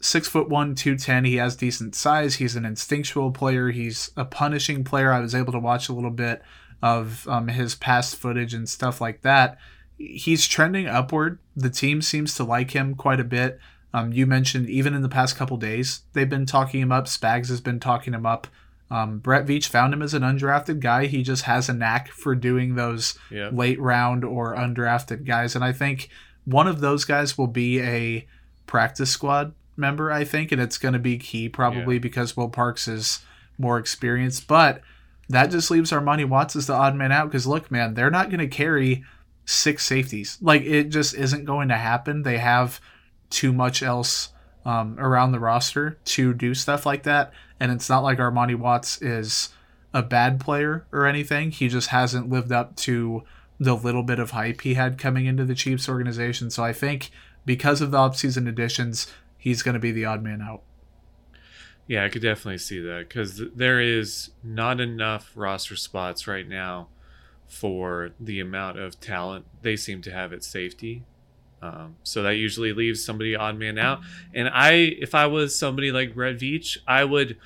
six 0.00 0.26
foot 0.26 0.48
one, 0.48 0.74
two 0.74 0.96
ten. 0.96 1.24
He 1.24 1.36
has 1.36 1.56
decent 1.56 1.94
size. 1.94 2.36
He's 2.36 2.56
an 2.56 2.64
instinctual 2.64 3.30
player. 3.30 3.70
He's 3.70 4.10
a 4.16 4.24
punishing 4.24 4.84
player. 4.84 5.12
I 5.12 5.20
was 5.20 5.34
able 5.34 5.52
to 5.52 5.58
watch 5.58 5.88
a 5.88 5.92
little 5.92 6.10
bit 6.10 6.42
of 6.82 7.28
um, 7.28 7.48
his 7.48 7.74
past 7.74 8.16
footage 8.16 8.54
and 8.54 8.68
stuff 8.68 9.00
like 9.00 9.22
that. 9.22 9.58
He's 9.96 10.46
trending 10.46 10.86
upward. 10.86 11.38
The 11.56 11.70
team 11.70 12.02
seems 12.02 12.34
to 12.36 12.44
like 12.44 12.72
him 12.72 12.94
quite 12.94 13.20
a 13.20 13.24
bit. 13.24 13.58
Um, 13.94 14.12
you 14.12 14.26
mentioned 14.26 14.68
even 14.68 14.94
in 14.94 15.02
the 15.02 15.08
past 15.08 15.36
couple 15.36 15.56
days, 15.56 16.02
they've 16.12 16.28
been 16.28 16.46
talking 16.46 16.80
him 16.80 16.92
up. 16.92 17.06
Spags 17.06 17.48
has 17.48 17.60
been 17.60 17.80
talking 17.80 18.12
him 18.14 18.26
up. 18.26 18.46
Um, 18.90 19.18
Brett 19.18 19.46
Veach 19.46 19.66
found 19.68 19.92
him 19.92 20.02
as 20.02 20.14
an 20.14 20.22
undrafted 20.22 20.80
guy. 20.80 21.06
He 21.06 21.22
just 21.22 21.42
has 21.44 21.68
a 21.68 21.74
knack 21.74 22.08
for 22.08 22.34
doing 22.34 22.74
those 22.74 23.18
Yeah. 23.30 23.50
late 23.52 23.80
round 23.80 24.24
or 24.24 24.54
undrafted 24.54 25.24
guys. 25.26 25.54
And 25.54 25.64
I 25.64 25.72
think 25.72 26.08
one 26.44 26.66
of 26.66 26.80
those 26.80 27.04
guys 27.04 27.36
will 27.36 27.46
be 27.48 27.80
a 27.82 28.26
practice 28.66 29.10
squad 29.10 29.52
member, 29.76 30.10
I 30.10 30.24
think. 30.24 30.52
And 30.52 30.60
it's 30.60 30.78
going 30.78 30.94
to 30.94 30.98
be 30.98 31.18
key 31.18 31.48
probably 31.48 31.96
Yeah. 31.96 32.00
because 32.00 32.36
Will 32.36 32.48
Parks 32.48 32.88
is 32.88 33.20
more 33.58 33.78
experienced. 33.78 34.46
But 34.46 34.80
that 35.28 35.50
just 35.50 35.70
leaves 35.70 35.90
Armani 35.92 36.24
Watts 36.26 36.56
as 36.56 36.66
the 36.66 36.72
odd 36.74 36.94
man 36.94 37.12
out 37.12 37.26
because 37.30 37.46
look, 37.46 37.70
man, 37.70 37.92
they're 37.94 38.10
not 38.10 38.30
going 38.30 38.40
to 38.40 38.48
carry 38.48 39.04
six 39.44 39.84
safeties. 39.84 40.38
Like 40.40 40.62
it 40.62 40.84
just 40.90 41.14
isn't 41.14 41.44
going 41.44 41.68
to 41.68 41.76
happen. 41.76 42.22
They 42.22 42.38
have 42.38 42.80
too 43.30 43.52
much 43.52 43.82
else 43.82 44.30
um, 44.64 44.96
around 44.98 45.32
the 45.32 45.40
roster 45.40 45.98
to 46.04 46.34
do 46.34 46.54
stuff 46.54 46.84
like 46.84 47.04
that. 47.04 47.32
And 47.60 47.72
it's 47.72 47.88
not 47.88 48.02
like 48.02 48.18
Armani 48.18 48.56
Watts 48.56 49.00
is 49.00 49.50
a 49.94 50.02
bad 50.02 50.40
player 50.40 50.86
or 50.92 51.06
anything. 51.06 51.50
He 51.50 51.68
just 51.68 51.88
hasn't 51.88 52.28
lived 52.28 52.52
up 52.52 52.76
to 52.76 53.22
the 53.58 53.74
little 53.74 54.02
bit 54.02 54.18
of 54.18 54.32
hype 54.32 54.60
he 54.60 54.74
had 54.74 54.98
coming 54.98 55.26
into 55.26 55.44
the 55.44 55.54
Chiefs 55.54 55.88
organization. 55.88 56.50
So 56.50 56.62
I 56.62 56.72
think 56.72 57.10
because 57.44 57.80
of 57.80 57.90
the 57.90 57.98
offseason 57.98 58.48
additions, 58.48 59.12
he's 59.36 59.62
going 59.62 59.74
to 59.74 59.80
be 59.80 59.92
the 59.92 60.04
odd 60.04 60.22
man 60.22 60.42
out. 60.42 60.62
Yeah, 61.86 62.04
I 62.04 62.10
could 62.10 62.22
definitely 62.22 62.58
see 62.58 62.80
that 62.80 63.08
because 63.08 63.42
there 63.56 63.80
is 63.80 64.30
not 64.44 64.78
enough 64.78 65.32
roster 65.34 65.74
spots 65.74 66.26
right 66.26 66.46
now 66.46 66.88
for 67.46 68.10
the 68.20 68.40
amount 68.40 68.78
of 68.78 69.00
talent 69.00 69.46
they 69.62 69.74
seem 69.74 70.02
to 70.02 70.12
have 70.12 70.34
at 70.34 70.44
safety. 70.44 71.04
Um, 71.60 71.96
so 72.02 72.22
that 72.22 72.36
usually 72.36 72.72
leaves 72.72 73.04
somebody 73.04 73.34
odd 73.34 73.58
man 73.58 73.78
out. 73.78 74.00
And 74.34 74.48
I, 74.48 74.72
if 74.72 75.14
I 75.14 75.26
was 75.26 75.56
somebody 75.56 75.90
like 75.90 76.14
Brett 76.14 76.38
Veach, 76.38 76.78
I 76.86 77.04
would, 77.04 77.36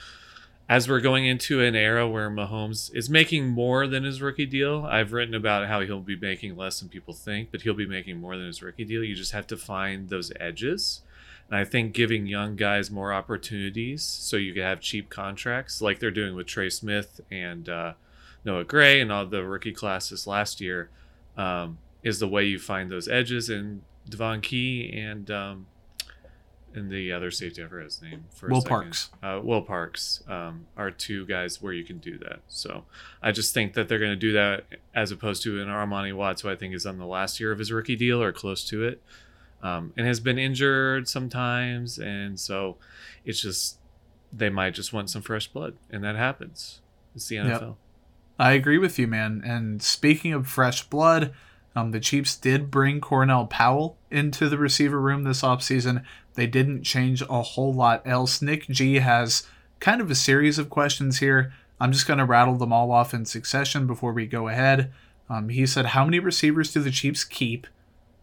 as 0.68 0.88
we're 0.88 1.00
going 1.00 1.26
into 1.26 1.62
an 1.62 1.74
era 1.74 2.08
where 2.08 2.30
Mahomes 2.30 2.94
is 2.94 3.08
making 3.08 3.48
more 3.48 3.86
than 3.86 4.04
his 4.04 4.22
rookie 4.22 4.46
deal. 4.46 4.86
I've 4.88 5.12
written 5.12 5.34
about 5.34 5.66
how 5.66 5.80
he'll 5.80 6.00
be 6.00 6.16
making 6.16 6.56
less 6.56 6.80
than 6.80 6.88
people 6.88 7.14
think, 7.14 7.50
but 7.50 7.62
he'll 7.62 7.74
be 7.74 7.86
making 7.86 8.20
more 8.20 8.36
than 8.36 8.46
his 8.46 8.62
rookie 8.62 8.84
deal. 8.84 9.02
You 9.02 9.14
just 9.14 9.32
have 9.32 9.46
to 9.48 9.56
find 9.56 10.08
those 10.08 10.32
edges. 10.38 11.02
And 11.50 11.58
I 11.58 11.64
think 11.64 11.92
giving 11.92 12.26
young 12.26 12.56
guys 12.56 12.90
more 12.90 13.12
opportunities 13.12 14.02
so 14.02 14.36
you 14.36 14.54
can 14.54 14.62
have 14.62 14.80
cheap 14.80 15.10
contracts 15.10 15.82
like 15.82 15.98
they're 15.98 16.10
doing 16.10 16.34
with 16.34 16.46
Trey 16.46 16.70
Smith 16.70 17.20
and 17.30 17.68
uh, 17.68 17.92
Noah 18.44 18.64
Gray 18.64 19.00
and 19.00 19.12
all 19.12 19.26
the 19.26 19.44
rookie 19.44 19.72
classes 19.72 20.26
last 20.26 20.60
year 20.60 20.88
um, 21.36 21.78
is 22.02 22.18
the 22.18 22.28
way 22.28 22.44
you 22.44 22.58
find 22.58 22.90
those 22.90 23.08
edges. 23.08 23.50
And 23.50 23.82
Devon 24.08 24.40
Key 24.40 24.92
and 24.94 25.30
um, 25.30 25.66
and 26.74 26.90
the 26.90 27.12
other 27.12 27.30
safety, 27.30 27.62
I 27.62 27.66
forgot 27.66 27.84
his 27.84 28.02
name. 28.02 28.24
For 28.30 28.48
Will. 28.48 28.62
Parks. 28.62 29.10
Uh, 29.22 29.40
Will 29.42 29.62
Parks 29.62 30.22
um, 30.28 30.66
are 30.76 30.90
two 30.90 31.26
guys 31.26 31.60
where 31.60 31.72
you 31.72 31.84
can 31.84 31.98
do 31.98 32.18
that. 32.18 32.40
So 32.48 32.84
I 33.22 33.32
just 33.32 33.52
think 33.54 33.74
that 33.74 33.88
they're 33.88 33.98
going 33.98 34.12
to 34.12 34.16
do 34.16 34.32
that 34.32 34.64
as 34.94 35.10
opposed 35.10 35.42
to 35.44 35.60
an 35.60 35.68
Armani 35.68 36.14
Watts, 36.14 36.42
who 36.42 36.50
I 36.50 36.56
think 36.56 36.74
is 36.74 36.86
on 36.86 36.98
the 36.98 37.06
last 37.06 37.40
year 37.40 37.52
of 37.52 37.58
his 37.58 37.70
rookie 37.70 37.96
deal 37.96 38.22
or 38.22 38.32
close 38.32 38.64
to 38.68 38.84
it, 38.84 39.02
um, 39.62 39.92
and 39.96 40.06
has 40.06 40.20
been 40.20 40.38
injured 40.38 41.08
sometimes, 41.08 41.98
and 41.98 42.38
so 42.38 42.76
it's 43.24 43.40
just 43.40 43.78
they 44.32 44.48
might 44.48 44.74
just 44.74 44.92
want 44.92 45.10
some 45.10 45.22
fresh 45.22 45.48
blood, 45.48 45.76
and 45.90 46.02
that 46.04 46.16
happens. 46.16 46.80
It's 47.14 47.28
the 47.28 47.36
NFL. 47.36 47.76
I 48.38 48.52
agree 48.52 48.78
with 48.78 48.98
you, 48.98 49.06
man. 49.06 49.42
And 49.44 49.82
speaking 49.82 50.32
of 50.32 50.48
fresh 50.48 50.84
blood, 50.84 51.32
um, 51.74 51.90
the 51.90 52.00
Chiefs 52.00 52.36
did 52.36 52.70
bring 52.70 53.00
Cornell 53.00 53.46
Powell 53.46 53.96
into 54.10 54.48
the 54.48 54.58
receiver 54.58 55.00
room 55.00 55.24
this 55.24 55.42
offseason. 55.42 56.04
They 56.34 56.46
didn't 56.46 56.82
change 56.82 57.22
a 57.22 57.42
whole 57.42 57.72
lot 57.72 58.02
else. 58.06 58.42
Nick 58.42 58.68
G 58.68 58.96
has 58.96 59.46
kind 59.80 60.00
of 60.00 60.10
a 60.10 60.14
series 60.14 60.58
of 60.58 60.70
questions 60.70 61.18
here. 61.18 61.52
I'm 61.80 61.92
just 61.92 62.06
going 62.06 62.18
to 62.18 62.24
rattle 62.24 62.56
them 62.56 62.72
all 62.72 62.92
off 62.92 63.14
in 63.14 63.24
succession 63.24 63.86
before 63.86 64.12
we 64.12 64.26
go 64.26 64.48
ahead. 64.48 64.92
Um, 65.28 65.48
he 65.48 65.66
said, 65.66 65.86
How 65.86 66.04
many 66.04 66.18
receivers 66.18 66.72
do 66.72 66.80
the 66.80 66.90
Chiefs 66.90 67.24
keep? 67.24 67.66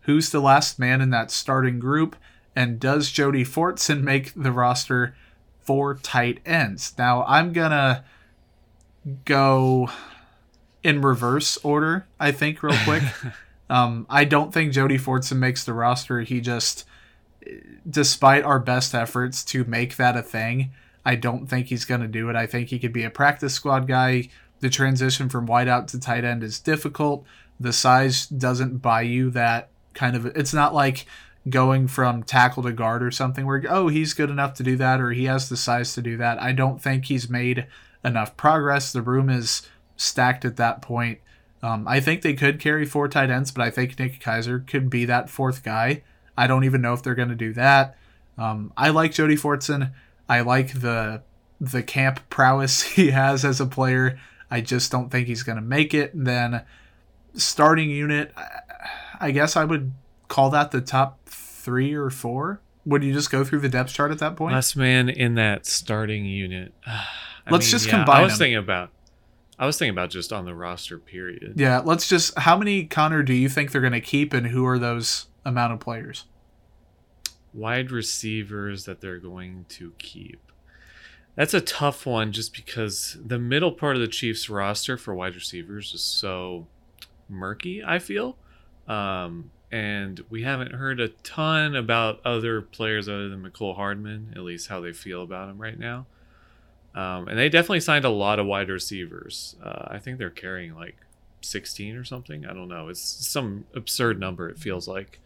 Who's 0.02 0.30
the 0.30 0.40
last 0.40 0.80
man 0.80 1.02
in 1.02 1.10
that 1.10 1.32
starting 1.32 1.80
group? 1.80 2.16
And 2.56 2.80
does 2.80 3.12
Jody 3.12 3.44
Fortson 3.44 4.02
make 4.02 4.34
the 4.34 4.52
roster 4.52 5.16
for 5.60 5.96
tight 5.96 6.40
ends? 6.46 6.94
Now, 6.98 7.24
I'm 7.26 7.52
going 7.52 7.72
to 7.72 8.04
go 9.26 9.90
in 10.84 11.02
reverse 11.02 11.58
order, 11.64 12.06
I 12.20 12.32
think, 12.32 12.64
real 12.64 12.78
quick. 12.84 13.04
um, 13.70 14.06
I 14.10 14.26
don't 14.26 14.54
think 14.54 14.74
Jody 14.74 14.98
Fortson 14.98 15.38
makes 15.38 15.64
the 15.64 15.74
roster. 15.74 16.22
He 16.22 16.42
just, 16.42 16.86
despite 17.90 18.44
our 18.44 18.60
best 18.60 18.96
efforts 18.96 19.44
to 19.46 19.64
make 19.66 19.98
that 19.98 20.16
a 20.16 20.22
thing, 20.22 20.72
I 21.06 21.16
don't 21.16 21.48
think 21.48 21.68
he's 21.68 21.86
going 21.86 22.02
to 22.02 22.08
do 22.08 22.30
it. 22.30 22.36
I 22.36 22.46
think 22.46 22.70
he 22.70 22.80
could 22.80 22.94
be 22.94 23.04
a 23.04 23.10
practice 23.10 23.54
squad 23.54 23.88
guy. 23.88 24.30
The 24.60 24.70
transition 24.70 25.30
from 25.30 25.48
wideout 25.48 25.88
to 25.88 26.00
tight 26.00 26.24
end 26.24 26.44
is 26.44 26.60
difficult. 26.60 27.26
The 27.60 27.74
size 27.74 28.28
doesn't 28.28 28.78
buy 28.78 29.02
you 29.02 29.30
that 29.32 29.70
kind 29.94 30.16
of. 30.16 30.26
It's 30.28 30.54
not 30.54 30.74
like 30.74 31.06
going 31.50 31.88
from 31.88 32.24
tackle 32.24 32.64
to 32.64 32.72
guard 32.72 33.02
or 33.02 33.12
something 33.12 33.46
where, 33.46 33.64
oh, 33.70 33.88
he's 33.88 34.14
good 34.14 34.30
enough 34.30 34.54
to 34.56 34.64
do 34.64 34.76
that 34.76 35.02
or 35.02 35.12
he 35.12 35.26
has 35.26 35.50
the 35.50 35.58
size 35.58 35.94
to 35.94 36.02
do 36.02 36.18
that. 36.18 36.42
I 36.42 36.52
don't 36.52 36.82
think 36.82 37.06
he's 37.06 37.30
made 37.30 37.66
enough 38.04 38.38
progress. 38.38 38.92
The 38.92 39.02
room 39.02 39.30
is 39.30 39.64
stacked 40.00 40.46
at 40.46 40.58
that 40.58 40.82
point. 40.82 41.20
Um, 41.62 41.88
I 41.88 42.00
think 42.00 42.22
they 42.22 42.34
could 42.34 42.60
carry 42.60 42.86
four 42.86 43.08
tight 43.08 43.30
ends, 43.30 43.52
but 43.52 43.64
I 43.64 43.70
think 43.70 44.00
Nick 44.00 44.20
Keizer 44.22 44.66
could 44.66 44.90
be 44.90 45.06
that 45.06 45.30
fourth 45.30 45.62
guy. 45.64 46.04
I 46.38 46.48
don't 46.48 46.64
even 46.64 46.82
know 46.82 46.94
if 46.94 47.04
they're 47.04 47.16
going 47.16 47.30
to 47.30 47.36
do 47.36 47.54
that. 47.54 47.98
Um, 48.38 48.72
I 48.78 48.90
like 48.90 49.12
Jody 49.12 49.36
Fortson. 49.36 49.92
I 50.28 50.42
like 50.42 50.80
the 50.80 51.22
the 51.60 51.84
camp 51.84 52.22
prowess 52.30 52.82
he 52.96 53.12
has 53.12 53.44
as 53.44 53.60
a 53.60 53.66
player. 53.66 54.18
I 54.50 54.62
just 54.62 54.92
don't 54.92 55.10
think 55.10 55.28
he's 55.28 55.44
going 55.44 55.58
to 55.58 55.62
make 55.62 55.94
it. 55.94 56.14
And 56.14 56.26
then 56.26 56.64
starting 57.36 57.90
unit, 57.90 58.34
I 59.20 59.32
guess 59.32 59.58
I 59.58 59.66
would 59.66 59.92
call 60.30 60.50
that 60.52 60.72
the 60.72 60.82
top 60.82 61.20
three 61.26 61.94
or 61.94 62.10
four. 62.10 62.62
Would 62.86 63.04
you 63.04 63.14
just 63.14 63.30
go 63.30 63.44
through 63.44 63.60
the 63.60 63.70
depth 63.70 63.94
chart 63.94 64.12
at 64.12 64.20
that 64.20 64.38
point? 64.38 64.54
Last 64.54 64.78
man 64.78 65.10
in 65.10 65.36
that 65.36 65.66
starting 65.66 66.26
unit. 66.26 66.74
I 66.88 67.52
Let's 67.52 67.66
mean, 67.66 67.72
just 67.72 67.86
yeah, 67.88 67.92
combine 67.92 68.18
I 68.18 68.24
was 68.24 68.34
them. 68.34 68.40
thinking 68.40 68.58
about. 68.58 68.92
I 69.60 69.66
was 69.66 69.78
thinking 69.78 69.92
about 69.92 70.10
just 70.10 70.32
on 70.32 70.46
the 70.46 70.56
roster. 70.56 70.98
Period. 70.98 71.54
Yeah, 71.58 71.80
let's 71.80 72.08
just. 72.08 72.40
How 72.40 72.58
many 72.58 72.86
Connor 72.86 73.24
do 73.24 73.34
you 73.34 73.50
think 73.50 73.72
they're 73.72 73.82
going 73.82 73.94
to 73.94 74.02
keep, 74.02 74.34
and 74.34 74.48
who 74.48 74.66
are 74.66 74.80
those 74.80 75.28
amount 75.44 75.74
of 75.74 75.82
players? 75.82 76.24
Wide 77.54 77.92
receivers 77.92 78.86
that 78.86 79.02
they're 79.02 79.20
going 79.20 79.66
to 79.70 79.92
keep. 79.98 80.40
That's 81.36 81.54
a 81.54 81.62
tough 81.62 82.06
one, 82.06 82.32
just 82.32 82.54
because 82.54 83.18
the 83.24 83.40
middle 83.40 83.72
part 83.72 83.96
of 83.96 84.02
the 84.02 84.08
Chiefs 84.08 84.50
roster 84.50 84.98
for 84.98 85.14
wide 85.14 85.36
receivers 85.36 85.94
is 85.94 86.02
so 86.02 86.68
murky. 87.28 87.84
I 87.84 88.00
feel, 88.00 88.38
um, 88.88 89.52
and 89.72 90.24
we 90.30 90.44
haven't 90.44 90.74
heard 90.74 91.00
a 91.00 91.10
ton 91.10 91.76
about 91.76 92.20
other 92.26 92.62
players 92.62 93.08
other 93.08 93.30
than 93.30 93.44
Mecole 93.44 93.76
Hardman, 93.76 94.34
at 94.36 94.42
least 94.42 94.68
how 94.68 94.80
they 94.80 94.94
feel 94.94 95.22
about 95.22 95.50
him 95.50 95.58
right 95.58 95.78
now. 95.78 96.08
Um, 97.00 97.28
and 97.28 97.38
they 97.38 97.50
definitely 97.50 97.80
signed 97.80 98.04
a 98.06 98.10
lot 98.10 98.40
of 98.40 98.46
wide 98.46 98.70
receivers. 98.70 99.56
Uh, 99.64 99.86
I 99.88 100.00
think 100.00 100.18
they're 100.18 100.30
carrying 100.30 100.76
like 100.76 100.98
16 101.42 101.96
or 101.96 102.04
something. 102.04 102.46
I 102.46 102.54
don't 102.54 102.68
know. 102.68 102.90
It's 102.90 103.02
some 103.02 103.66
absurd 103.74 104.20
number, 104.20 104.50
it 104.50 104.58
feels 104.58 104.88
like. 104.88 105.20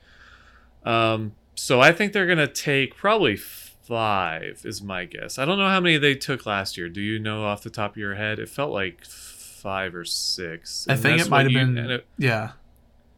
Um, 0.85 1.33
so 1.55 1.79
I 1.81 1.91
think 1.91 2.13
they're 2.13 2.25
going 2.25 2.37
to 2.37 2.47
take 2.47 2.95
probably 2.95 3.35
five, 3.35 4.61
is 4.65 4.81
my 4.81 5.05
guess. 5.05 5.37
I 5.39 5.45
don't 5.45 5.57
know 5.57 5.67
how 5.69 5.79
many 5.79 5.97
they 5.97 6.15
took 6.15 6.45
last 6.45 6.77
year. 6.77 6.89
Do 6.89 7.01
you 7.01 7.19
know 7.19 7.45
off 7.45 7.63
the 7.63 7.69
top 7.69 7.91
of 7.91 7.97
your 7.97 8.15
head? 8.15 8.39
It 8.39 8.49
felt 8.49 8.71
like 8.71 9.03
five 9.05 9.95
or 9.95 10.05
six. 10.05 10.85
I 10.89 10.95
think 10.95 11.21
it 11.21 11.29
might 11.29 11.43
have 11.43 11.51
you- 11.51 11.57
been. 11.59 11.77
it- 11.77 12.05
yeah, 12.17 12.51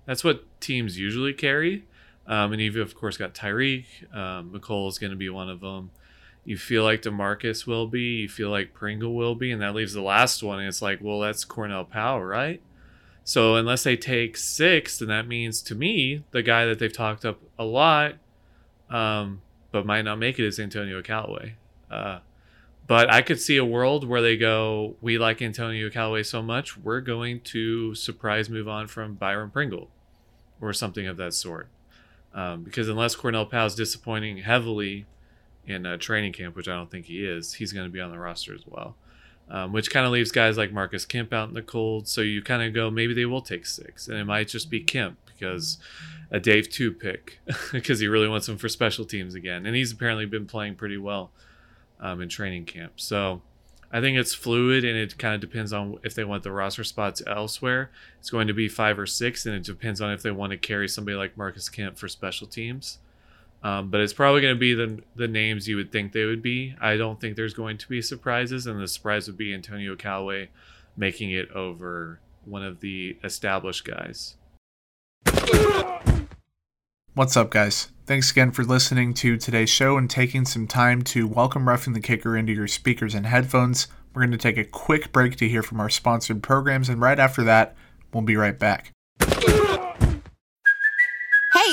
that's 0.05 0.23
what 0.23 0.45
teams 0.61 0.97
usually 0.99 1.33
carry. 1.33 1.85
Um, 2.27 2.53
and 2.53 2.61
you've 2.61 2.75
of 2.77 2.95
course 2.95 3.17
got 3.17 3.33
Tyreek. 3.35 3.85
Um, 4.15 4.51
Mecole 4.51 4.87
is 4.89 4.97
going 4.97 5.11
to 5.11 5.17
be 5.17 5.29
one 5.29 5.49
of 5.49 5.59
them. 5.61 5.91
You 6.45 6.57
feel 6.57 6.83
like 6.83 7.01
Demarcus 7.01 7.65
will 7.65 7.87
be. 7.87 8.21
You 8.21 8.29
feel 8.29 8.51
like 8.51 8.73
Pringle 8.73 9.15
will 9.15 9.35
be, 9.35 9.51
and 9.51 9.61
that 9.61 9.75
leaves 9.75 9.93
the 9.93 10.01
last 10.01 10.43
one. 10.43 10.59
And 10.59 10.67
it's 10.67 10.81
like, 10.81 10.99
well, 11.01 11.19
that's 11.19 11.43
Cornell 11.43 11.85
Powell, 11.85 12.23
right? 12.23 12.61
So 13.23 13.55
unless 13.55 13.83
they 13.83 13.97
take 13.97 14.37
six, 14.37 14.99
then 14.99 15.07
that 15.07 15.27
means 15.27 15.63
to 15.63 15.75
me 15.75 16.23
the 16.29 16.43
guy 16.43 16.65
that 16.65 16.77
they've 16.77 16.93
talked 16.93 17.25
up 17.25 17.39
a 17.57 17.65
lot, 17.65 18.13
um, 18.91 19.41
but 19.71 19.87
might 19.87 20.03
not 20.03 20.19
make 20.19 20.37
it 20.37 20.45
is 20.45 20.59
Antonio 20.59 21.01
Callaway. 21.01 21.55
Uh, 21.89 22.19
but 22.85 23.11
I 23.11 23.23
could 23.23 23.41
see 23.41 23.57
a 23.57 23.65
world 23.65 24.07
where 24.07 24.21
they 24.21 24.37
go, 24.37 24.95
we 25.01 25.17
like 25.17 25.41
Antonio 25.41 25.89
Callaway 25.89 26.21
so 26.21 26.43
much, 26.43 26.77
we're 26.77 27.01
going 27.01 27.39
to 27.41 27.95
surprise 27.95 28.47
move 28.47 28.67
on 28.67 28.87
from 28.87 29.15
Byron 29.15 29.49
Pringle 29.49 29.89
or 30.61 30.71
something 30.71 31.07
of 31.07 31.17
that 31.17 31.33
sort. 31.33 31.67
Um, 32.31 32.61
because 32.63 32.87
unless 32.87 33.15
Cornell 33.15 33.47
Powell's 33.47 33.73
disappointing 33.73 34.37
heavily 34.37 35.07
in 35.67 35.85
uh, 35.85 35.97
training 35.97 36.33
camp, 36.33 36.55
which 36.55 36.67
I 36.67 36.75
don't 36.75 36.89
think 36.89 37.05
he 37.05 37.25
is, 37.25 37.53
he's 37.53 37.73
going 37.73 37.85
to 37.85 37.91
be 37.91 37.99
on 37.99 38.11
the 38.11 38.19
roster 38.19 38.53
as 38.53 38.63
well. 38.65 38.95
Um, 39.47 39.71
which 39.73 39.91
kind 39.91 40.07
of 40.07 40.11
leaves 40.11 40.31
guys 40.31 40.57
like 40.57 40.71
Marcus 40.71 41.05
Kemp 41.05 41.31
out 41.31 41.49
in 41.49 41.53
the 41.53 41.61
cold. 41.61 42.07
So 42.07 42.21
you 42.21 42.41
kind 42.41 42.63
of 42.63 42.73
go, 42.73 42.89
maybe 42.89 43.13
they 43.13 43.25
will 43.25 43.41
take 43.41 43.67
six, 43.67 44.07
and 44.07 44.17
it 44.17 44.25
might 44.25 44.47
just 44.47 44.71
be 44.71 44.79
Kemp 44.79 45.19
because 45.25 45.77
a 46.31 46.39
Dave 46.39 46.69
Toub 46.69 46.99
pick 46.99 47.39
because 47.71 47.99
he 47.99 48.07
really 48.07 48.27
wants 48.27 48.49
him 48.49 48.57
for 48.57 48.69
special 48.69 49.05
teams 49.05 49.35
again, 49.35 49.65
and 49.65 49.75
he's 49.75 49.91
apparently 49.91 50.25
been 50.25 50.47
playing 50.47 50.75
pretty 50.75 50.97
well 50.97 51.31
um, 51.99 52.21
in 52.21 52.29
training 52.29 52.65
camp. 52.65 52.93
So 52.95 53.41
I 53.91 54.01
think 54.01 54.17
it's 54.17 54.33
fluid, 54.33 54.83
and 54.83 54.97
it 54.97 55.17
kind 55.17 55.35
of 55.35 55.41
depends 55.41 55.71
on 55.71 55.99
if 56.03 56.15
they 56.15 56.23
want 56.23 56.43
the 56.43 56.51
roster 56.51 56.83
spots 56.83 57.21
elsewhere. 57.27 57.91
It's 58.19 58.29
going 58.29 58.47
to 58.47 58.53
be 58.53 58.67
five 58.67 58.97
or 58.97 59.05
six, 59.05 59.45
and 59.45 59.55
it 59.55 59.63
depends 59.63 60.01
on 60.01 60.11
if 60.11 60.21
they 60.21 60.31
want 60.31 60.51
to 60.51 60.57
carry 60.57 60.87
somebody 60.87 61.15
like 61.15 61.37
Marcus 61.37 61.69
Kemp 61.69 61.97
for 61.97 62.07
special 62.07 62.47
teams. 62.47 62.97
Um, 63.63 63.89
but 63.89 64.01
it's 64.01 64.13
probably 64.13 64.41
going 64.41 64.55
to 64.55 64.59
be 64.59 64.73
the 64.73 65.01
the 65.15 65.27
names 65.27 65.67
you 65.67 65.75
would 65.75 65.91
think 65.91 66.11
they 66.11 66.25
would 66.25 66.43
be. 66.43 66.75
I 66.79 66.97
don't 66.97 67.19
think 67.19 67.35
there's 67.35 67.53
going 67.53 67.77
to 67.79 67.89
be 67.89 68.01
surprises, 68.01 68.67
and 68.67 68.79
the 68.79 68.87
surprise 68.87 69.27
would 69.27 69.37
be 69.37 69.53
Antonio 69.53 69.95
Callaway 69.95 70.49
making 70.97 71.31
it 71.31 71.49
over 71.51 72.19
one 72.45 72.63
of 72.63 72.79
the 72.79 73.17
established 73.23 73.85
guys. 73.85 74.35
What's 77.15 77.37
up, 77.37 77.49
guys? 77.49 77.91
Thanks 78.05 78.29
again 78.29 78.51
for 78.51 78.63
listening 78.63 79.13
to 79.15 79.37
today's 79.37 79.69
show 79.69 79.97
and 79.97 80.09
taking 80.09 80.45
some 80.45 80.67
time 80.67 81.01
to 81.03 81.27
welcome 81.27 81.67
Roughing 81.67 81.93
the 81.93 81.99
Kicker 81.99 82.37
into 82.37 82.53
your 82.53 82.67
speakers 82.67 83.15
and 83.15 83.25
headphones. 83.25 83.87
We're 84.13 84.21
going 84.21 84.31
to 84.31 84.37
take 84.37 84.57
a 84.57 84.65
quick 84.65 85.11
break 85.11 85.37
to 85.37 85.49
hear 85.49 85.63
from 85.63 85.79
our 85.79 85.89
sponsored 85.89 86.43
programs, 86.43 86.87
and 86.87 87.01
right 87.01 87.17
after 87.17 87.43
that, 87.43 87.75
we'll 88.13 88.23
be 88.23 88.35
right 88.35 88.57
back. 88.59 88.91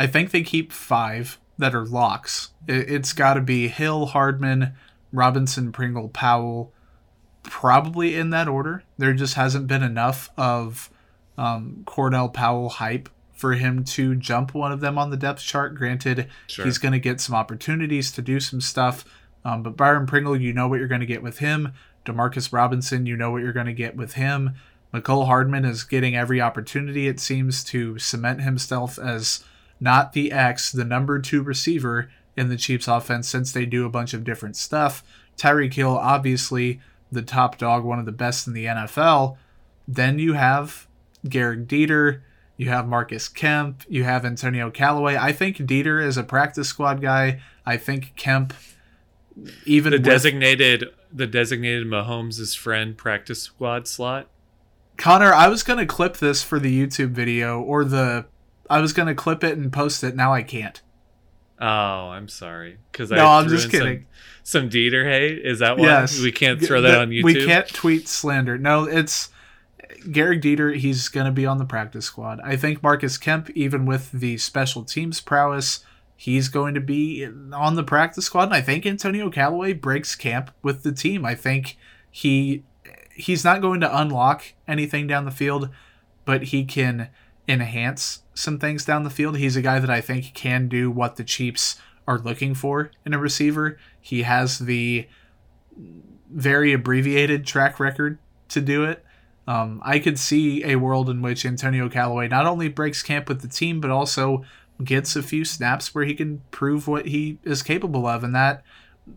I 0.00 0.06
think 0.06 0.30
they 0.30 0.40
keep 0.42 0.72
five 0.72 1.38
that 1.58 1.74
are 1.74 1.84
locks. 1.84 2.52
It, 2.66 2.90
it's 2.90 3.12
got 3.12 3.34
to 3.34 3.42
be 3.42 3.68
Hill, 3.68 4.06
Hardman, 4.06 4.72
Robinson, 5.12 5.72
Pringle, 5.72 6.08
Powell, 6.08 6.72
probably 7.42 8.16
in 8.16 8.30
that 8.30 8.48
order. 8.48 8.82
There 8.96 9.12
just 9.12 9.34
hasn't 9.34 9.66
been 9.66 9.82
enough 9.82 10.30
of 10.38 10.88
um, 11.36 11.82
Cornell 11.84 12.30
Powell 12.30 12.70
hype 12.70 13.10
for 13.34 13.52
him 13.52 13.84
to 13.84 14.14
jump 14.14 14.54
one 14.54 14.72
of 14.72 14.80
them 14.80 14.96
on 14.96 15.10
the 15.10 15.18
depth 15.18 15.42
chart. 15.42 15.74
Granted, 15.74 16.28
Sure. 16.46 16.64
he's 16.64 16.78
going 16.78 16.92
to 16.92 16.98
get 16.98 17.20
some 17.20 17.34
opportunities 17.34 18.10
to 18.12 18.22
do 18.22 18.40
some 18.40 18.62
stuff, 18.62 19.04
um, 19.44 19.62
but 19.62 19.76
Byron 19.76 20.06
Pringle, 20.06 20.34
you 20.34 20.54
know 20.54 20.66
what 20.66 20.78
you're 20.78 20.88
going 20.88 21.02
to 21.02 21.06
get 21.06 21.22
with 21.22 21.40
him. 21.40 21.74
Demarcus 22.06 22.54
Robinson, 22.54 23.04
you 23.04 23.18
know 23.18 23.30
what 23.30 23.42
you're 23.42 23.52
going 23.52 23.66
to 23.66 23.74
get 23.74 23.96
with 23.96 24.14
him. 24.14 24.54
Mecole 24.94 25.26
Hardman 25.26 25.66
is 25.66 25.84
getting 25.84 26.16
every 26.16 26.40
opportunity, 26.40 27.06
it 27.06 27.20
seems, 27.20 27.62
to 27.64 27.98
cement 27.98 28.40
himself 28.40 28.98
as 28.98 29.44
not 29.80 30.12
the 30.12 30.30
X, 30.30 30.70
the 30.70 30.84
number 30.84 31.18
two 31.18 31.42
receiver 31.42 32.10
in 32.36 32.48
the 32.48 32.56
Chiefs 32.56 32.86
offense 32.86 33.28
since 33.28 33.52
they 33.52 33.66
do 33.66 33.84
a 33.84 33.90
bunch 33.90 34.14
of 34.14 34.24
different 34.24 34.56
stuff. 34.56 35.02
Tyreek 35.36 35.74
Hill, 35.74 35.96
obviously 35.96 36.80
the 37.10 37.22
top 37.22 37.58
dog, 37.58 37.84
one 37.84 37.98
of 37.98 38.06
the 38.06 38.12
best 38.12 38.46
in 38.46 38.52
the 38.52 38.66
NFL. 38.66 39.36
Then 39.88 40.18
you 40.18 40.34
have 40.34 40.86
Gehrig 41.26 41.66
Dieter, 41.66 42.20
you 42.56 42.68
have 42.68 42.86
Marcus 42.86 43.28
Kemp, 43.28 43.82
you 43.88 44.04
have 44.04 44.24
Antonio 44.24 44.70
Callaway. 44.70 45.16
I 45.16 45.32
think 45.32 45.56
Dieter 45.56 46.04
is 46.04 46.16
a 46.16 46.22
practice 46.22 46.68
squad 46.68 47.00
guy. 47.00 47.40
I 47.66 47.76
think 47.76 48.12
Kemp 48.16 48.52
even 49.64 49.92
the 49.92 49.96
with- 49.98 50.04
designated 50.04 50.84
the 51.12 51.26
designated 51.26 51.86
Mahomes' 51.86 52.56
friend 52.56 52.96
practice 52.96 53.42
squad 53.42 53.88
slot. 53.88 54.28
Connor, 54.96 55.32
I 55.32 55.48
was 55.48 55.62
gonna 55.64 55.86
clip 55.86 56.18
this 56.18 56.42
for 56.44 56.60
the 56.60 56.86
YouTube 56.86 57.10
video 57.10 57.60
or 57.60 57.84
the 57.84 58.26
I 58.70 58.80
was 58.80 58.92
gonna 58.92 59.14
clip 59.14 59.44
it 59.44 59.58
and 59.58 59.72
post 59.72 60.02
it. 60.04 60.16
Now 60.16 60.32
I 60.32 60.42
can't. 60.42 60.80
Oh, 61.60 61.66
I'm 62.08 62.28
sorry. 62.28 62.78
Because 62.90 63.10
No, 63.10 63.26
I 63.26 63.40
I'm 63.40 63.48
just 63.48 63.70
kidding. 63.70 64.06
Some, 64.42 64.62
some 64.62 64.70
Dieter 64.70 65.04
hate. 65.04 65.44
Is 65.44 65.58
that 65.58 65.76
why 65.76 65.84
yes, 65.86 66.18
we 66.20 66.32
can't 66.32 66.62
throw 66.62 66.80
that 66.80 66.92
the- 66.92 67.00
on 67.00 67.10
YouTube? 67.10 67.24
We 67.24 67.44
can't 67.44 67.68
tweet 67.68 68.08
slander. 68.08 68.56
No, 68.56 68.84
it's 68.84 69.28
Gehrig 70.04 70.40
Dieter. 70.40 70.74
He's 70.74 71.08
gonna 71.08 71.32
be 71.32 71.44
on 71.44 71.58
the 71.58 71.66
practice 71.66 72.06
squad. 72.06 72.40
I 72.42 72.56
think 72.56 72.82
Marcus 72.82 73.18
Kemp, 73.18 73.50
even 73.50 73.84
with 73.84 74.10
the 74.12 74.38
special 74.38 74.84
teams 74.84 75.20
prowess, 75.20 75.84
he's 76.16 76.48
going 76.48 76.74
to 76.74 76.80
be 76.80 77.26
on 77.52 77.74
the 77.74 77.82
practice 77.82 78.26
squad. 78.26 78.44
And 78.44 78.54
I 78.54 78.60
think 78.60 78.86
Antonio 78.86 79.30
Callaway 79.30 79.72
breaks 79.72 80.14
camp 80.14 80.50
with 80.62 80.82
the 80.82 80.92
team. 80.92 81.26
I 81.26 81.34
think 81.34 81.76
he 82.10 82.62
he's 83.14 83.44
not 83.44 83.60
going 83.60 83.80
to 83.80 83.98
unlock 83.98 84.44
anything 84.66 85.06
down 85.06 85.24
the 85.26 85.30
field, 85.30 85.68
but 86.24 86.44
he 86.44 86.64
can 86.64 87.08
enhance 87.50 88.22
some 88.34 88.58
things 88.58 88.84
down 88.84 89.02
the 89.02 89.10
field. 89.10 89.36
He's 89.36 89.56
a 89.56 89.62
guy 89.62 89.80
that 89.80 89.90
I 89.90 90.00
think 90.00 90.34
can 90.34 90.68
do 90.68 90.90
what 90.90 91.16
the 91.16 91.24
Chiefs 91.24 91.80
are 92.06 92.18
looking 92.18 92.54
for 92.54 92.90
in 93.04 93.12
a 93.12 93.18
receiver. 93.18 93.78
He 94.00 94.22
has 94.22 94.60
the 94.60 95.08
very 96.30 96.72
abbreviated 96.72 97.44
track 97.44 97.80
record 97.80 98.18
to 98.48 98.60
do 98.60 98.84
it. 98.84 99.04
Um, 99.46 99.82
I 99.84 99.98
could 99.98 100.18
see 100.18 100.64
a 100.64 100.76
world 100.76 101.10
in 101.10 101.22
which 101.22 101.44
Antonio 101.44 101.88
Callaway 101.88 102.28
not 102.28 102.46
only 102.46 102.68
breaks 102.68 103.02
camp 103.02 103.28
with 103.28 103.42
the 103.42 103.48
team, 103.48 103.80
but 103.80 103.90
also 103.90 104.44
gets 104.82 105.16
a 105.16 105.22
few 105.22 105.44
snaps 105.44 105.94
where 105.94 106.04
he 106.04 106.14
can 106.14 106.42
prove 106.50 106.86
what 106.86 107.06
he 107.06 107.38
is 107.44 107.62
capable 107.62 108.06
of. 108.06 108.22
And 108.22 108.34
that, 108.34 108.62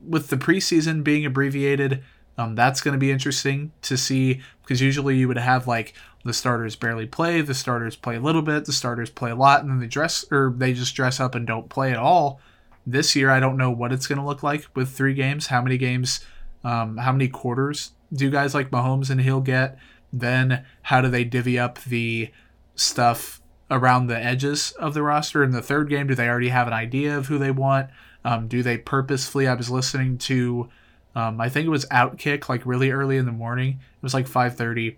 with 0.05 0.29
the 0.29 0.37
preseason 0.37 1.03
being 1.03 1.25
abbreviated, 1.25 2.03
um, 2.37 2.55
that's 2.55 2.81
going 2.81 2.93
to 2.93 2.99
be 2.99 3.11
interesting 3.11 3.71
to 3.83 3.95
see 3.95 4.41
because 4.63 4.81
usually 4.81 5.17
you 5.17 5.27
would 5.27 5.37
have 5.37 5.67
like 5.67 5.93
the 6.23 6.33
starters 6.33 6.75
barely 6.75 7.05
play, 7.05 7.41
the 7.41 7.53
starters 7.53 7.95
play 7.95 8.15
a 8.15 8.21
little 8.21 8.41
bit, 8.41 8.65
the 8.65 8.73
starters 8.73 9.09
play 9.09 9.31
a 9.31 9.35
lot, 9.35 9.61
and 9.61 9.69
then 9.69 9.79
they 9.79 9.87
dress 9.87 10.25
or 10.31 10.53
they 10.55 10.73
just 10.73 10.95
dress 10.95 11.19
up 11.19 11.35
and 11.35 11.45
don't 11.45 11.69
play 11.69 11.91
at 11.91 11.97
all. 11.97 12.39
This 12.85 13.15
year, 13.15 13.29
I 13.29 13.39
don't 13.39 13.57
know 13.57 13.71
what 13.71 13.91
it's 13.91 14.07
going 14.07 14.19
to 14.19 14.25
look 14.25 14.43
like 14.43 14.65
with 14.75 14.89
three 14.89 15.13
games. 15.13 15.47
How 15.47 15.61
many 15.61 15.77
games, 15.77 16.25
um, 16.63 16.97
how 16.97 17.11
many 17.11 17.27
quarters 17.27 17.91
do 18.11 18.29
guys 18.29 18.53
like 18.53 18.71
Mahomes 18.71 19.09
and 19.09 19.21
Hill 19.21 19.41
get? 19.41 19.77
Then 20.11 20.65
how 20.83 21.01
do 21.01 21.09
they 21.09 21.23
divvy 21.23 21.57
up 21.57 21.81
the 21.83 22.31
stuff 22.75 23.41
around 23.71 24.07
the 24.07 24.17
edges 24.17 24.71
of 24.73 24.93
the 24.93 25.03
roster? 25.03 25.43
In 25.43 25.51
the 25.51 25.61
third 25.61 25.89
game, 25.89 26.07
do 26.07 26.15
they 26.15 26.29
already 26.29 26.49
have 26.49 26.67
an 26.67 26.73
idea 26.73 27.17
of 27.17 27.27
who 27.27 27.37
they 27.37 27.51
want? 27.51 27.89
Um, 28.23 28.47
do 28.47 28.63
they 28.63 28.77
purposefully? 28.77 29.47
I 29.47 29.55
was 29.55 29.69
listening 29.69 30.17
to, 30.19 30.69
um, 31.15 31.41
I 31.41 31.49
think 31.49 31.65
it 31.65 31.69
was 31.69 31.85
Outkick, 31.85 32.47
like 32.47 32.65
really 32.65 32.91
early 32.91 33.17
in 33.17 33.25
the 33.25 33.31
morning. 33.31 33.79
It 33.81 34.03
was 34.03 34.13
like 34.13 34.27
5:30. 34.27 34.97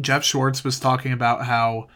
Jeff 0.00 0.24
Schwartz 0.24 0.64
was 0.64 0.80
talking 0.80 1.12
about 1.12 1.44
how 1.46 1.88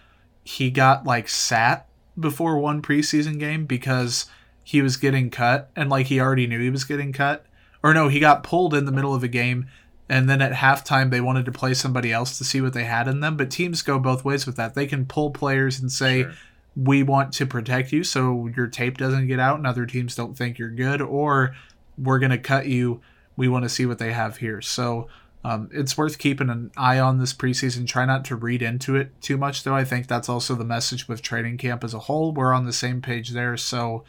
he 0.44 0.70
got 0.70 1.04
like 1.04 1.28
sat 1.28 1.88
before 2.18 2.58
one 2.58 2.82
preseason 2.82 3.38
game 3.38 3.66
because 3.66 4.26
he 4.64 4.82
was 4.82 4.96
getting 4.96 5.30
cut 5.30 5.70
and 5.76 5.88
like 5.90 6.06
he 6.06 6.20
already 6.20 6.46
knew 6.46 6.60
he 6.60 6.70
was 6.70 6.84
getting 6.84 7.12
cut. 7.12 7.44
Or 7.82 7.94
no, 7.94 8.08
he 8.08 8.20
got 8.20 8.42
pulled 8.42 8.74
in 8.74 8.84
the 8.84 8.92
middle 8.92 9.14
of 9.14 9.22
a 9.22 9.28
game 9.28 9.66
and 10.08 10.28
then 10.28 10.40
at 10.40 10.52
halftime 10.52 11.10
they 11.10 11.20
wanted 11.20 11.44
to 11.44 11.52
play 11.52 11.74
somebody 11.74 12.12
else 12.12 12.38
to 12.38 12.44
see 12.44 12.60
what 12.60 12.72
they 12.72 12.84
had 12.84 13.08
in 13.08 13.20
them. 13.20 13.36
But 13.36 13.50
teams 13.50 13.82
go 13.82 13.98
both 13.98 14.24
ways 14.24 14.46
with 14.46 14.56
that. 14.56 14.74
They 14.74 14.86
can 14.86 15.06
pull 15.06 15.30
players 15.30 15.78
and 15.78 15.92
say, 15.92 16.26
We 16.74 17.02
want 17.02 17.32
to 17.34 17.46
protect 17.46 17.92
you 17.92 18.04
so 18.04 18.48
your 18.56 18.66
tape 18.66 18.96
doesn't 18.96 19.26
get 19.26 19.40
out 19.40 19.58
and 19.58 19.66
other 19.66 19.86
teams 19.86 20.14
don't 20.14 20.36
think 20.36 20.58
you're 20.58 20.70
good, 20.70 21.02
or 21.02 21.54
we're 21.96 22.18
gonna 22.18 22.38
cut 22.38 22.66
you. 22.66 23.00
We 23.36 23.48
want 23.48 23.64
to 23.64 23.68
see 23.68 23.86
what 23.86 23.98
they 23.98 24.12
have 24.12 24.38
here. 24.38 24.60
So 24.60 25.08
um, 25.48 25.70
it's 25.72 25.96
worth 25.96 26.18
keeping 26.18 26.50
an 26.50 26.70
eye 26.76 26.98
on 26.98 27.18
this 27.18 27.32
preseason. 27.32 27.86
Try 27.86 28.04
not 28.04 28.22
to 28.26 28.36
read 28.36 28.60
into 28.60 28.96
it 28.96 29.18
too 29.22 29.38
much, 29.38 29.62
though. 29.62 29.74
I 29.74 29.82
think 29.82 30.06
that's 30.06 30.28
also 30.28 30.54
the 30.54 30.64
message 30.64 31.08
with 31.08 31.22
training 31.22 31.56
camp 31.56 31.82
as 31.82 31.94
a 31.94 32.00
whole. 32.00 32.32
We're 32.32 32.52
on 32.52 32.66
the 32.66 32.72
same 32.72 33.00
page 33.00 33.30
there. 33.30 33.56
So 33.56 34.04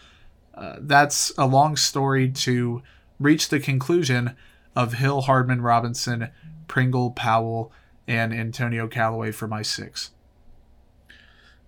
uh, 0.54 0.76
that's 0.82 1.32
a 1.38 1.48
long 1.48 1.78
story 1.78 2.30
to 2.30 2.84
reach 3.22 3.48
the 3.48 3.62
conclusion 3.62 4.36
of 4.76 4.96
Hill, 4.96 5.22
Hardman, 5.22 5.62
Robinson, 5.62 6.30
Pringle, 6.68 7.12
Powell, 7.12 7.72
and 8.06 8.34
Antonio 8.34 8.90
Callaway 8.90 9.32
for 9.32 9.48
my 9.48 9.62
six. 9.62 10.12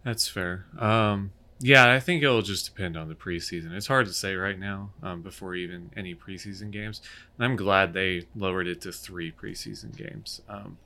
That's 0.04 0.28
fair. 0.28 0.66
Um, 0.78 1.32
yeah, 1.64 1.92
I 1.92 2.00
think 2.00 2.24
it'll 2.24 2.42
just 2.42 2.66
depend 2.66 2.98
on 2.98 3.08
the 3.08 3.16
preseason. 3.16 3.72
It's 3.74 3.88
hard 3.88 4.08
to 4.08 4.14
say 4.14 4.36
right 4.36 4.58
now 4.58 4.90
um, 5.04 5.22
before 5.22 5.54
even 5.56 5.92
any 5.96 6.16
preseason 6.16 6.72
games. 6.72 7.02
And 7.38 7.46
I'm 7.46 7.56
glad 7.56 7.94
they 7.94 8.26
lowered 8.36 8.68
it 8.68 8.82
to 8.82 8.92
three 8.92 9.32
preseason 9.32 9.96
games. 9.96 10.42
Um, 10.50 10.78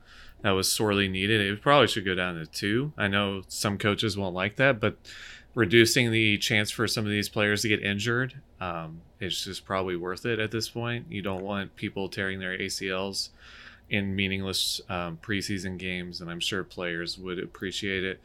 that 0.42 0.52
was 0.52 0.72
sorely 0.72 1.08
needed. 1.08 1.42
It 1.42 1.62
probably 1.62 1.88
should 1.88 2.06
go 2.06 2.14
down 2.14 2.36
to 2.36 2.46
two. 2.46 2.92
I 2.98 3.08
know 3.08 3.44
some 3.48 3.78
coaches 3.78 4.18
won't 4.18 4.36
like 4.36 4.58
that, 4.58 4.80
but 4.80 4.98
reducing 5.56 6.12
the 6.12 6.38
chance 6.38 6.70
for 6.70 6.88
some 6.88 7.06
of 7.06 7.12
these 7.12 7.30
players 7.30 7.62
to 7.62 7.70
get 7.70 7.82
injured 7.82 8.36
um, 8.60 9.02
is 9.20 9.46
just 9.46 9.66
probably 9.66 9.96
worth 9.96 10.26
it 10.26 10.40
at 10.40 10.52
this 10.52 10.70
point. 10.70 11.06
You 11.10 11.22
don't 11.22 11.44
want 11.44 11.76
people 11.78 12.10
tearing 12.10 12.40
their 12.40 12.58
ACLs 12.58 13.30
in 13.90 14.16
meaningless 14.16 14.82
um, 14.90 15.18
preseason 15.22 15.78
games, 15.78 16.20
and 16.20 16.30
I'm 16.30 16.40
sure 16.40 16.64
players 16.64 17.18
would 17.18 17.40
appreciate 17.40 18.04
it 18.04 18.22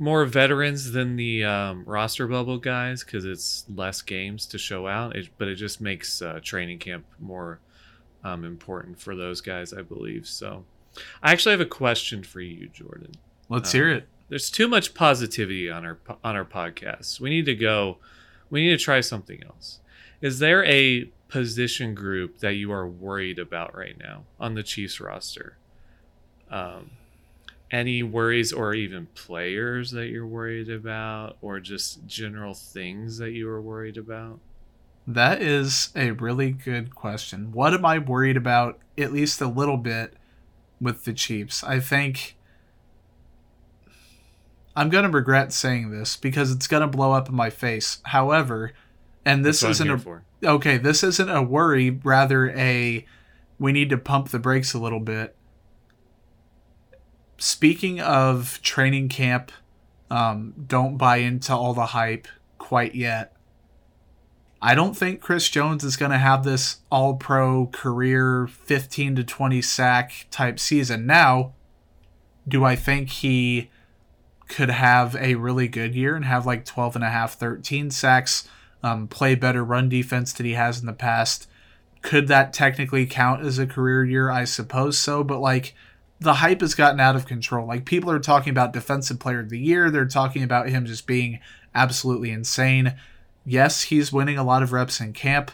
more 0.00 0.24
veterans 0.24 0.90
than 0.92 1.14
the 1.16 1.44
um, 1.44 1.84
roster 1.84 2.26
bubble 2.26 2.58
guys 2.58 3.04
because 3.04 3.24
it's 3.24 3.64
less 3.72 4.00
games 4.02 4.46
to 4.46 4.58
show 4.58 4.88
out. 4.88 5.14
It, 5.14 5.28
but 5.38 5.46
it 5.46 5.56
just 5.56 5.80
makes 5.80 6.20
uh, 6.22 6.40
training 6.42 6.78
camp 6.78 7.04
more 7.20 7.60
um, 8.24 8.44
important 8.44 8.98
for 8.98 9.14
those 9.14 9.40
guys, 9.40 9.72
I 9.72 9.82
believe. 9.82 10.26
So, 10.26 10.64
I 11.22 11.30
actually 11.32 11.52
have 11.52 11.60
a 11.60 11.66
question 11.66 12.22
for 12.24 12.40
you, 12.40 12.68
Jordan. 12.68 13.12
Let's 13.48 13.68
Uh, 13.70 13.72
hear 13.78 13.90
it. 13.90 14.08
There's 14.28 14.50
too 14.50 14.66
much 14.68 14.94
positivity 14.94 15.70
on 15.70 15.84
our 15.84 15.98
on 16.24 16.34
our 16.34 16.44
podcast. 16.44 17.20
We 17.20 17.30
need 17.30 17.44
to 17.46 17.54
go. 17.54 17.98
We 18.48 18.62
need 18.62 18.78
to 18.78 18.82
try 18.84 19.00
something 19.00 19.42
else. 19.44 19.80
Is 20.20 20.38
there 20.38 20.64
a 20.64 21.04
position 21.28 21.94
group 21.94 22.38
that 22.38 22.54
you 22.54 22.72
are 22.72 22.86
worried 22.88 23.38
about 23.38 23.76
right 23.76 23.96
now 23.98 24.24
on 24.40 24.54
the 24.54 24.62
Chiefs 24.62 25.00
roster? 25.00 25.56
Um, 26.50 26.90
any 27.70 28.02
worries 28.02 28.52
or 28.52 28.74
even 28.74 29.06
players 29.14 29.92
that 29.92 30.08
you're 30.08 30.26
worried 30.26 30.68
about 30.68 31.36
or 31.40 31.60
just 31.60 32.04
general 32.06 32.54
things 32.54 33.18
that 33.18 33.30
you 33.30 33.48
are 33.48 33.62
worried 33.62 33.96
about 33.96 34.40
That 35.06 35.42
is 35.42 35.90
a 35.96 36.12
really 36.12 36.52
good 36.52 36.94
question. 36.94 37.52
What 37.52 37.74
am 37.74 37.84
I 37.84 37.98
worried 37.98 38.36
about, 38.36 38.78
at 38.98 39.12
least 39.12 39.40
a 39.40 39.48
little 39.48 39.76
bit, 39.76 40.14
with 40.80 41.04
the 41.04 41.12
Chiefs? 41.12 41.64
I 41.64 41.80
think 41.80 42.36
I'm 44.76 44.88
going 44.88 45.04
to 45.04 45.10
regret 45.10 45.52
saying 45.52 45.90
this 45.90 46.16
because 46.16 46.52
it's 46.52 46.66
going 46.66 46.82
to 46.82 46.86
blow 46.86 47.12
up 47.12 47.28
in 47.28 47.34
my 47.34 47.50
face. 47.50 47.98
However, 48.04 48.72
and 49.24 49.44
this 49.44 49.62
isn't 49.62 49.90
a 49.90 50.22
okay, 50.44 50.78
this 50.78 51.02
isn't 51.02 51.28
a 51.28 51.42
worry, 51.42 51.90
rather 51.90 52.50
a 52.50 53.04
we 53.58 53.72
need 53.72 53.90
to 53.90 53.98
pump 53.98 54.28
the 54.28 54.38
brakes 54.38 54.72
a 54.72 54.78
little 54.78 55.00
bit. 55.00 55.34
Speaking 57.40 58.02
of 58.02 58.60
training 58.60 59.08
camp, 59.08 59.50
um, 60.10 60.52
don't 60.66 60.98
buy 60.98 61.16
into 61.16 61.56
all 61.56 61.72
the 61.72 61.86
hype 61.86 62.28
quite 62.58 62.94
yet. 62.94 63.34
I 64.60 64.74
don't 64.74 64.94
think 64.94 65.22
Chris 65.22 65.48
Jones 65.48 65.82
is 65.82 65.96
going 65.96 66.10
to 66.10 66.18
have 66.18 66.44
this 66.44 66.80
all 66.90 67.14
pro 67.14 67.68
career 67.68 68.46
15 68.46 69.16
to 69.16 69.24
20 69.24 69.62
sack 69.62 70.26
type 70.30 70.60
season. 70.60 71.06
Now, 71.06 71.54
do 72.46 72.62
I 72.62 72.76
think 72.76 73.08
he 73.08 73.70
could 74.46 74.68
have 74.68 75.16
a 75.16 75.36
really 75.36 75.66
good 75.66 75.94
year 75.94 76.16
and 76.16 76.26
have 76.26 76.44
like 76.44 76.66
12 76.66 76.96
and 76.96 77.04
a 77.04 77.08
half, 77.08 77.38
13 77.38 77.90
sacks, 77.90 78.46
um, 78.82 79.08
play 79.08 79.34
better 79.34 79.64
run 79.64 79.88
defense 79.88 80.34
than 80.34 80.44
he 80.44 80.52
has 80.52 80.78
in 80.78 80.84
the 80.84 80.92
past? 80.92 81.48
Could 82.02 82.28
that 82.28 82.52
technically 82.52 83.06
count 83.06 83.46
as 83.46 83.58
a 83.58 83.66
career 83.66 84.04
year? 84.04 84.30
I 84.30 84.44
suppose 84.44 84.98
so, 84.98 85.24
but 85.24 85.40
like 85.40 85.74
the 86.20 86.34
hype 86.34 86.60
has 86.60 86.74
gotten 86.74 87.00
out 87.00 87.16
of 87.16 87.26
control. 87.26 87.66
Like 87.66 87.84
people 87.86 88.10
are 88.10 88.18
talking 88.18 88.50
about 88.50 88.72
defensive 88.72 89.18
player 89.18 89.40
of 89.40 89.48
the 89.48 89.58
year. 89.58 89.90
They're 89.90 90.06
talking 90.06 90.42
about 90.42 90.68
him 90.68 90.84
just 90.84 91.06
being 91.06 91.40
absolutely 91.74 92.30
insane. 92.30 92.94
Yes, 93.46 93.82
he's 93.84 94.12
winning 94.12 94.36
a 94.36 94.44
lot 94.44 94.62
of 94.62 94.72
reps 94.72 95.00
in 95.00 95.14
camp. 95.14 95.50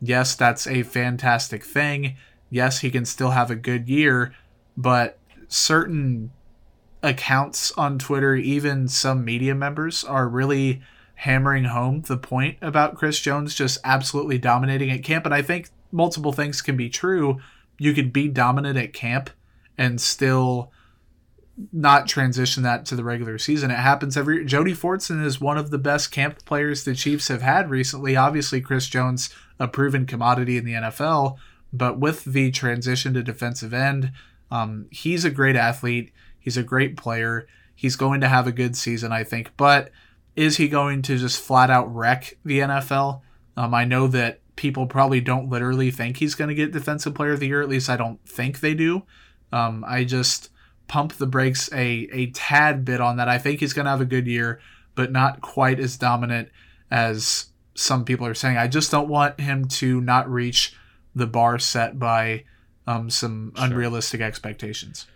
Yes, 0.00 0.34
that's 0.34 0.66
a 0.66 0.82
fantastic 0.82 1.64
thing. 1.64 2.16
Yes, 2.50 2.80
he 2.80 2.90
can 2.90 3.04
still 3.04 3.30
have 3.30 3.50
a 3.50 3.56
good 3.56 3.88
year, 3.88 4.34
but 4.76 5.18
certain 5.48 6.32
accounts 7.02 7.70
on 7.72 7.98
Twitter, 7.98 8.34
even 8.34 8.88
some 8.88 9.24
media 9.24 9.54
members, 9.54 10.02
are 10.02 10.28
really 10.28 10.80
hammering 11.14 11.64
home 11.64 12.02
the 12.02 12.16
point 12.16 12.58
about 12.60 12.96
Chris 12.96 13.20
Jones 13.20 13.54
just 13.54 13.78
absolutely 13.84 14.38
dominating 14.38 14.90
at 14.90 15.04
camp. 15.04 15.24
And 15.24 15.34
I 15.34 15.42
think 15.42 15.68
multiple 15.92 16.32
things 16.32 16.60
can 16.60 16.76
be 16.76 16.88
true. 16.88 17.38
You 17.78 17.92
could 17.92 18.12
be 18.12 18.28
dominant 18.28 18.78
at 18.78 18.92
camp 18.92 19.30
and 19.78 20.00
still 20.00 20.70
not 21.72 22.06
transition 22.06 22.62
that 22.62 22.84
to 22.86 22.96
the 22.96 23.02
regular 23.02 23.38
season. 23.38 23.70
It 23.70 23.78
happens 23.78 24.16
every 24.16 24.44
Jody 24.44 24.74
Fortson 24.74 25.24
is 25.24 25.40
one 25.40 25.58
of 25.58 25.70
the 25.70 25.78
best 25.78 26.12
camp 26.12 26.44
players 26.44 26.84
the 26.84 26.94
Chiefs 26.94 27.28
have 27.28 27.42
had 27.42 27.70
recently. 27.70 28.16
Obviously, 28.16 28.60
Chris 28.60 28.86
Jones 28.86 29.30
a 29.58 29.68
proven 29.68 30.06
commodity 30.06 30.56
in 30.56 30.64
the 30.64 30.74
NFL. 30.74 31.36
But 31.72 31.98
with 31.98 32.24
the 32.24 32.50
transition 32.50 33.14
to 33.14 33.22
defensive 33.22 33.74
end, 33.74 34.12
um, 34.50 34.86
he's 34.90 35.24
a 35.24 35.30
great 35.30 35.56
athlete. 35.56 36.12
He's 36.38 36.56
a 36.56 36.62
great 36.62 36.96
player. 36.96 37.46
He's 37.74 37.96
going 37.96 38.20
to 38.20 38.28
have 38.28 38.46
a 38.46 38.52
good 38.52 38.76
season, 38.76 39.12
I 39.12 39.24
think. 39.24 39.52
But 39.56 39.90
is 40.36 40.56
he 40.56 40.68
going 40.68 41.02
to 41.02 41.18
just 41.18 41.40
flat 41.40 41.70
out 41.70 41.94
wreck 41.94 42.38
the 42.44 42.60
NFL? 42.60 43.20
Um, 43.56 43.74
I 43.74 43.84
know 43.84 44.06
that 44.08 44.40
people 44.56 44.86
probably 44.86 45.20
don't 45.20 45.50
literally 45.50 45.90
think 45.90 46.16
he's 46.16 46.34
going 46.34 46.48
to 46.48 46.54
get 46.54 46.72
Defensive 46.72 47.14
Player 47.14 47.32
of 47.32 47.40
the 47.40 47.48
Year. 47.48 47.60
At 47.60 47.68
least 47.68 47.90
I 47.90 47.96
don't 47.96 48.24
think 48.26 48.60
they 48.60 48.74
do. 48.74 49.02
Um, 49.52 49.84
I 49.86 50.04
just 50.04 50.50
pump 50.86 51.14
the 51.14 51.26
brakes 51.26 51.70
a, 51.72 52.08
a 52.12 52.30
tad 52.30 52.84
bit 52.84 53.00
on 53.00 53.16
that. 53.16 53.28
I 53.28 53.38
think 53.38 53.60
he's 53.60 53.72
going 53.72 53.84
to 53.84 53.90
have 53.90 54.00
a 54.00 54.06
good 54.06 54.26
year, 54.26 54.60
but 54.94 55.12
not 55.12 55.40
quite 55.40 55.78
as 55.78 55.96
dominant 55.96 56.48
as 56.90 57.46
some 57.74 58.04
people 58.04 58.26
are 58.26 58.34
saying. 58.34 58.56
I 58.56 58.68
just 58.68 58.90
don't 58.90 59.08
want 59.08 59.40
him 59.40 59.66
to 59.66 60.00
not 60.00 60.30
reach 60.30 60.74
the 61.14 61.26
bar 61.26 61.58
set 61.58 61.98
by 61.98 62.44
um, 62.86 63.10
some 63.10 63.52
sure. 63.54 63.66
unrealistic 63.66 64.20
expectations. 64.20 65.06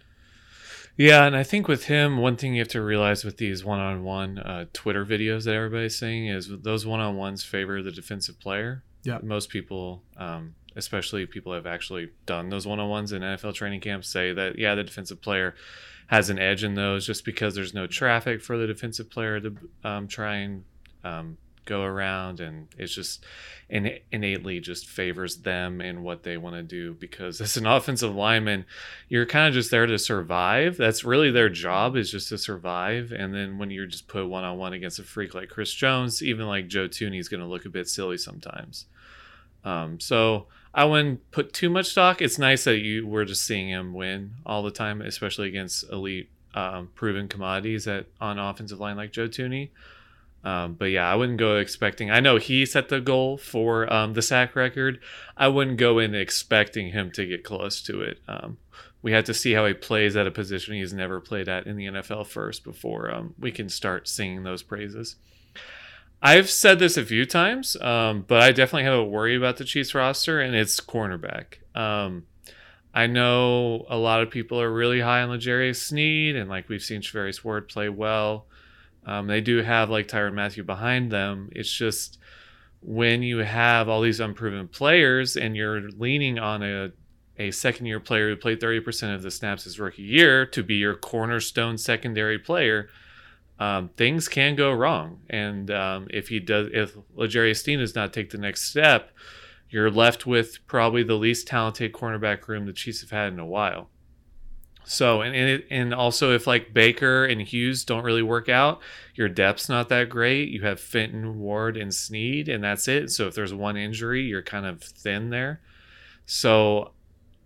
Yeah, 0.97 1.25
and 1.25 1.35
I 1.35 1.43
think 1.43 1.69
with 1.69 1.85
him, 1.85 2.19
one 2.19 2.37
thing 2.37 2.55
you 2.55 2.61
have 2.61 2.69
to 2.69 2.83
realize 2.83 3.25
with 3.25 3.39
these 3.39 3.65
one-on-one 3.65 4.39
uh, 4.39 4.67
Twitter 4.75 5.07
videos 5.07 5.45
that 5.45 5.55
everybody's 5.55 5.99
saying 5.99 6.27
is 6.27 6.51
those 6.61 6.85
one-on-ones 6.85 7.43
favor 7.45 7.83
the 7.83 7.91
defensive 7.91 8.39
player. 8.39 8.85
Yeah, 9.03 9.19
most 9.23 9.49
people, 9.49 10.03
um, 10.19 10.55
especially 10.77 11.27
people 11.27 11.53
have 11.53 11.67
actually 11.67 12.11
done 12.27 12.49
those 12.49 12.67
one-on-ones 12.67 13.13
in 13.13 13.23
NFL 13.23 13.55
training 13.55 13.81
camps, 13.81 14.09
say 14.09 14.33
that 14.33 14.59
yeah, 14.59 14.75
the 14.75 14.85
defensive 14.85 15.21
player 15.21 15.55
has 16.09 16.31
an 16.31 16.39
edge 16.39 16.65
in 16.65 16.75
those 16.75 17.07
just 17.07 17.25
because 17.25 17.55
there's 17.55 17.75
no 17.75 17.87
traffic 17.87 18.43
for 18.43 18.59
the 18.59 18.67
defensive 18.67 19.11
player 19.11 19.41
to 19.41 19.57
um, 19.85 20.09
try 20.09 20.37
and 20.37 20.65
um, 21.05 21.39
go 21.65 21.83
around 21.83 22.41
and 22.41 22.69
it's 22.77 22.95
just 22.95 23.25
in, 23.69 23.99
innately 24.11 24.59
just 24.61 24.89
favors 24.89 25.39
them 25.39 25.81
and 25.81 26.03
what 26.03 26.23
they 26.23 26.37
want 26.37 26.57
to 26.57 26.63
do 26.63 26.95
because 26.95 27.41
as 27.41 27.57
an 27.57 27.67
offensive 27.67 28.15
lineman 28.15 28.65
you're 29.09 29.27
kind 29.27 29.49
of 29.49 29.55
just 29.55 29.71
there 29.71 29.87
to 29.87 29.99
survive. 29.99 30.77
That's 30.77 31.05
really 31.05 31.31
their 31.31 31.49
job 31.49 31.97
is 31.97 32.11
just 32.11 32.29
to 32.31 32.39
survive 32.39 33.13
and 33.13 33.33
then 33.35 33.59
when 33.59 33.71
you're 33.71 33.87
just 33.87 34.09
put 34.09 34.29
one-on-one 34.29 34.73
against 34.73 34.99
a 34.99 35.05
freak 35.05 35.35
like 35.35 35.49
chris 35.49 35.73
jones 35.73 36.23
even 36.23 36.47
like 36.47 36.69
joe 36.69 36.89
Thuney 36.89 37.21
is 37.21 37.29
going 37.29 37.41
to 37.41 37.47
look 37.47 37.65
a 37.65 37.71
bit 37.71 37.89
silly 37.89 38.19
sometimes. 38.19 38.87
Um, 39.65 40.01
so 40.01 40.49
i 40.75 40.85
wouldn't 40.85 41.31
put 41.31 41.53
too 41.53 41.71
much 41.71 41.87
stock 41.87 42.21
it's 42.21 42.39
nice 42.39 42.65
that 42.65 42.79
you 42.79 43.07
were 43.07 43.25
just 43.25 43.47
seeing 43.47 43.69
him 43.69 43.93
win 43.95 44.33
all 44.45 44.63
the 44.63 44.71
time 44.71 45.01
especially 45.01 45.49
against 45.49 45.85
elite 45.91 46.31
um, 46.55 46.91
proven 46.95 47.29
commodities 47.29 47.87
at 47.89 48.07
on 48.21 48.39
offensive 48.39 48.81
line 48.81 48.97
like 48.97 49.13
joe 49.13 49.29
Thuney 49.29 49.71
um, 50.45 50.75
but 50.75 50.87
yeah, 50.87 51.11
I 51.11 51.15
wouldn't 51.15 51.39
go 51.39 51.57
expecting. 51.57 52.11
I 52.11 52.21
know 52.21 52.37
he 52.37 52.67
set 52.67 52.89
the 52.89 53.01
goal 53.01 53.37
for 53.37 53.91
um, 53.93 54.15
the 54.15 54.23
sack 54.23 54.57
record. 54.57 55.01
I 55.37 55.49
wouldn't 55.49 55.77
go 55.77 55.99
in 55.99 56.15
expecting 56.15 56.91
him 56.91 57.11
to 57.13 57.27
get 57.27 57.45
close 57.45 57.81
to 57.83 58.03
it. 58.03 58.19
Um, 58.27 58.59
we 59.03 59.13
have 59.13 59.25
to 59.25 59.35
see 59.35 59.53
how 59.53 59.67
he 59.67 59.75
plays 59.75 60.17
at 60.17 60.27
a 60.27 60.33
position 60.33 60.75
he's 60.75 60.93
never 60.93 61.21
played 61.21 61.49
at 61.49 61.67
in 61.67 61.77
the 61.77 61.87
NFL 61.87 62.27
first 62.27 62.65
before 62.65 63.13
um, 63.13 63.35
we 63.39 63.51
can 63.51 63.69
start 63.69 64.09
singing 64.09 64.43
those 64.43 64.63
praises. 64.63 65.17
I've 66.23 66.49
said 66.49 66.79
this 66.79 66.97
a 66.97 67.05
few 67.05 67.27
times, 67.27 67.77
um, 67.81 68.25
but 68.29 68.41
I 68.41 68.53
definitely 68.53 68.85
have 68.85 68.95
a 68.95 69.05
worry 69.05 69.35
about 69.35 69.57
the 69.57 69.65
Chiefs 69.65 69.95
roster, 69.95 70.41
and 70.41 70.55
it's 70.55 70.81
cornerback. 70.81 71.57
Um, 71.75 72.27
I 72.95 73.09
know 73.09 73.87
a 73.89 73.97
lot 73.97 74.23
of 74.23 74.31
people 74.31 74.61
are 74.61 74.73
really 74.73 75.01
high 75.01 75.23
on 75.23 75.31
L'Jarius 75.31 75.77
Sneed, 75.77 76.37
and 76.37 76.49
like 76.49 76.69
we've 76.69 76.83
seen 76.83 77.01
Charvarius 77.01 77.43
Ward 77.43 77.69
play 77.69 77.89
well. 77.89 78.47
Um, 79.05 79.27
they 79.27 79.41
do 79.41 79.63
have 79.63 79.91
like 79.91 80.07
Tyrann 80.07 80.35
Mathieu 80.35 80.63
behind 80.63 81.11
them. 81.11 81.49
It's 81.53 81.73
just 81.73 82.19
when 82.83 83.23
you 83.23 83.39
have 83.39 83.89
all 83.89 84.01
these 84.01 84.21
unproven 84.21 84.69
players 84.69 85.37
and 85.37 85.57
you're 85.57 85.91
leaning 85.91 86.39
on 86.39 86.63
a 86.63 86.93
a 87.39 87.51
second 87.51 87.87
year 87.87 87.99
player 87.99 88.29
who 88.29 88.37
played 88.37 88.61
30% 88.61 89.15
of 89.15 89.23
the 89.23 89.31
snaps 89.31 89.65
his 89.65 89.81
rookie 89.81 90.03
year 90.03 90.45
to 90.45 90.63
be 90.63 90.75
your 90.75 90.95
cornerstone 90.95 91.79
secondary 91.79 92.39
player, 92.39 92.91
um, 93.59 93.91
things 93.97 94.29
can 94.29 94.57
go 94.57 94.73
wrong. 94.73 95.21
And 95.31 95.71
um, 95.71 96.09
if 96.11 96.29
he 96.29 96.41
does, 96.41 96.69
if 96.73 96.97
L'Jarius 97.15 97.63
Sneed 97.63 97.79
does 97.79 97.95
not 97.95 98.13
take 98.13 98.31
the 98.31 98.39
next 98.39 98.69
step, 98.69 99.11
you're 99.71 99.91
left 99.91 100.27
with 100.27 100.59
probably 100.67 101.03
the 101.03 101.15
least 101.15 101.47
talented 101.47 101.93
cornerback 101.93 102.47
room 102.49 102.67
the 102.67 102.73
Chiefs 102.73 103.01
have 103.01 103.11
had 103.11 103.33
in 103.33 103.39
a 103.39 103.47
while. 103.47 103.89
So 104.85 105.23
and 105.23 105.35
and, 105.35 105.49
it, 105.49 105.67
and 105.71 105.95
also 105.95 106.35
if 106.35 106.47
like 106.47 106.75
Baker 106.75 107.25
and 107.25 107.41
Hughes 107.41 107.85
don't 107.85 108.05
really 108.05 108.23
work 108.23 108.49
out, 108.49 108.81
your 109.15 109.29
depth's 109.29 109.69
not 109.69 109.89
that 109.91 110.09
great. 110.09 110.49
You 110.49 110.63
have 110.63 110.81
Fenton, 110.81 111.39
Ward, 111.39 111.77
and 111.77 111.95
Sneed, 111.95 112.49
and 112.49 112.65
that's 112.65 112.89
it. 112.89 113.11
So 113.11 113.29
if 113.29 113.35
there's 113.35 113.55
one 113.55 113.77
injury, 113.77 114.23
you're 114.23 114.43
kind 114.43 114.67
of 114.67 114.83
thin 114.83 115.31
there. 115.31 115.61
So 116.27 116.93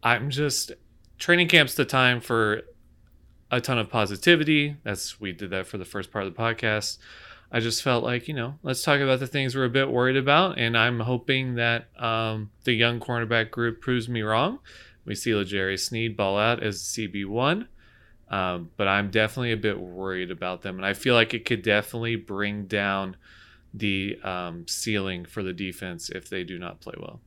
I'm 0.03 0.31
just 0.31 0.73
training 1.19 1.49
camp's 1.49 1.75
the 1.75 1.85
time 1.85 2.21
for 2.21 2.62
a 3.51 3.61
ton 3.61 3.79
of 3.79 3.91
positivity. 3.91 4.77
That's 4.83 5.21
we 5.21 5.33
did 5.33 5.51
that 5.51 5.67
for 5.67 5.79
the 5.79 5.85
first 5.85 6.11
part 6.11 6.27
of 6.27 6.35
the 6.35 6.41
podcast. 6.41 6.99
I 7.53 7.61
just 7.61 7.83
felt 7.83 8.03
like 8.03 8.29
you 8.29 8.35
know 8.35 8.59
let's 8.63 8.83
talk 8.83 9.01
about 9.01 9.21
the 9.21 9.27
things 9.27 9.55
we're 9.55 9.65
a 9.65 9.71
bit 9.71 9.91
worried 9.91 10.17
about, 10.17 10.59
and 10.59 10.77
I'm 10.77 11.01
hoping 11.01 11.55
that 11.55 11.89
um, 12.01 12.51
the 12.65 12.73
young 12.73 13.01
cornerback 13.01 13.51
group 13.51 13.81
proves 13.81 14.09
me 14.09 14.23
wrong 14.23 14.59
we 15.07 15.15
see 15.15 15.35
L'Jarius 15.35 15.87
Sneed 15.87 16.17
ball 16.17 16.37
out 16.37 16.63
as 16.63 16.83
CB1. 16.83 17.69
Um, 18.29 18.71
but 18.77 18.89
I'm 18.89 19.11
definitely 19.11 19.53
a 19.53 19.57
bit 19.57 19.79
worried 19.79 20.33
about 20.33 20.63
them. 20.63 20.77
And 20.77 20.85
I 20.85 20.95
feel 20.95 21.15
like 21.15 21.33
it 21.33 21.45
could 21.45 21.63
definitely 21.63 22.17
bring 22.17 22.67
down 22.67 23.17
the 23.73 24.19
um, 24.25 24.67
ceiling 24.67 25.25
for 25.25 25.45
the 25.45 25.53
defense 25.53 26.11
if 26.11 26.29
they 26.29 26.43
do 26.43 26.59
not 26.59 26.81
play 26.81 26.95
well. 26.99 27.21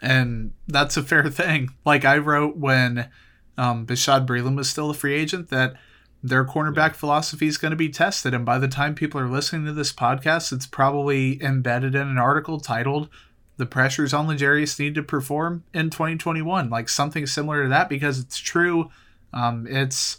And 0.00 0.54
that's 0.66 0.96
a 0.96 1.02
fair 1.02 1.24
thing. 1.30 1.68
Like 1.84 2.06
I 2.06 2.16
wrote 2.18 2.56
when 2.56 3.10
um, 3.58 3.86
Bashaud 3.86 4.26
Breeland 4.26 4.56
was 4.56 4.68
still 4.68 4.90
a 4.90 4.94
free 4.94 5.14
agent 5.14 5.50
that 5.50 5.74
their 6.22 6.44
cornerback 6.44 6.94
philosophy 6.94 7.46
is 7.46 7.58
going 7.58 7.70
to 7.70 7.76
be 7.76 7.88
tested. 7.88 8.32
And 8.32 8.46
by 8.46 8.58
the 8.58 8.68
time 8.68 8.94
people 8.94 9.20
are 9.20 9.28
listening 9.28 9.66
to 9.66 9.72
this 9.72 9.92
podcast, 9.92 10.52
it's 10.52 10.66
probably 10.66 11.42
embedded 11.42 11.94
in 11.94 12.06
an 12.06 12.18
article 12.18 12.60
titled 12.60 13.08
the 13.56 13.66
pressures 13.66 14.14
on 14.14 14.28
L'Jarius 14.28 14.74
Sneed 14.76 14.94
to 14.94 15.02
perform 15.02 15.64
in 15.74 15.90
2021, 15.90 16.70
like 16.70 16.88
something 16.88 17.26
similar 17.26 17.64
to 17.64 17.68
that, 17.68 17.88
because 17.88 18.18
it's 18.18 18.38
true. 18.38 18.90
Um, 19.32 19.66
it's 19.68 20.18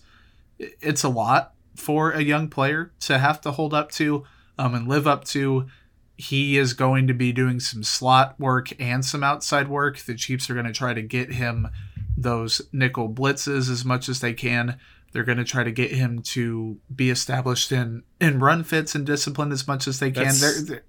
it's 0.59 1.03
a 1.03 1.09
lot 1.09 1.53
for 1.75 2.11
a 2.11 2.21
young 2.21 2.47
player 2.47 2.91
to 2.99 3.17
have 3.17 3.41
to 3.41 3.51
hold 3.51 3.73
up 3.73 3.91
to 3.91 4.23
um, 4.57 4.75
and 4.75 4.87
live 4.87 5.07
up 5.07 5.23
to. 5.25 5.67
He 6.15 6.57
is 6.57 6.73
going 6.73 7.07
to 7.07 7.13
be 7.13 7.31
doing 7.31 7.59
some 7.59 7.83
slot 7.83 8.39
work 8.39 8.69
and 8.79 9.03
some 9.03 9.23
outside 9.23 9.67
work. 9.67 9.97
The 9.97 10.13
Chiefs 10.13 10.49
are 10.49 10.53
going 10.53 10.67
to 10.67 10.71
try 10.71 10.93
to 10.93 11.01
get 11.01 11.33
him 11.33 11.69
those 12.17 12.61
nickel 12.71 13.09
blitzes 13.09 13.69
as 13.69 13.83
much 13.83 14.09
as 14.09 14.19
they 14.19 14.33
can. 14.33 14.77
They're 15.11 15.23
going 15.23 15.37
to 15.37 15.43
try 15.43 15.63
to 15.63 15.71
get 15.71 15.91
him 15.91 16.21
to 16.23 16.79
be 16.93 17.09
established 17.09 17.71
in 17.71 18.03
in 18.19 18.39
run 18.39 18.63
fits 18.63 18.95
and 18.95 19.05
discipline 19.05 19.51
as 19.51 19.67
much 19.67 19.87
as 19.87 19.99
they 19.99 20.11
can. 20.11 20.25
That's, 20.25 20.63
they're, 20.63 20.83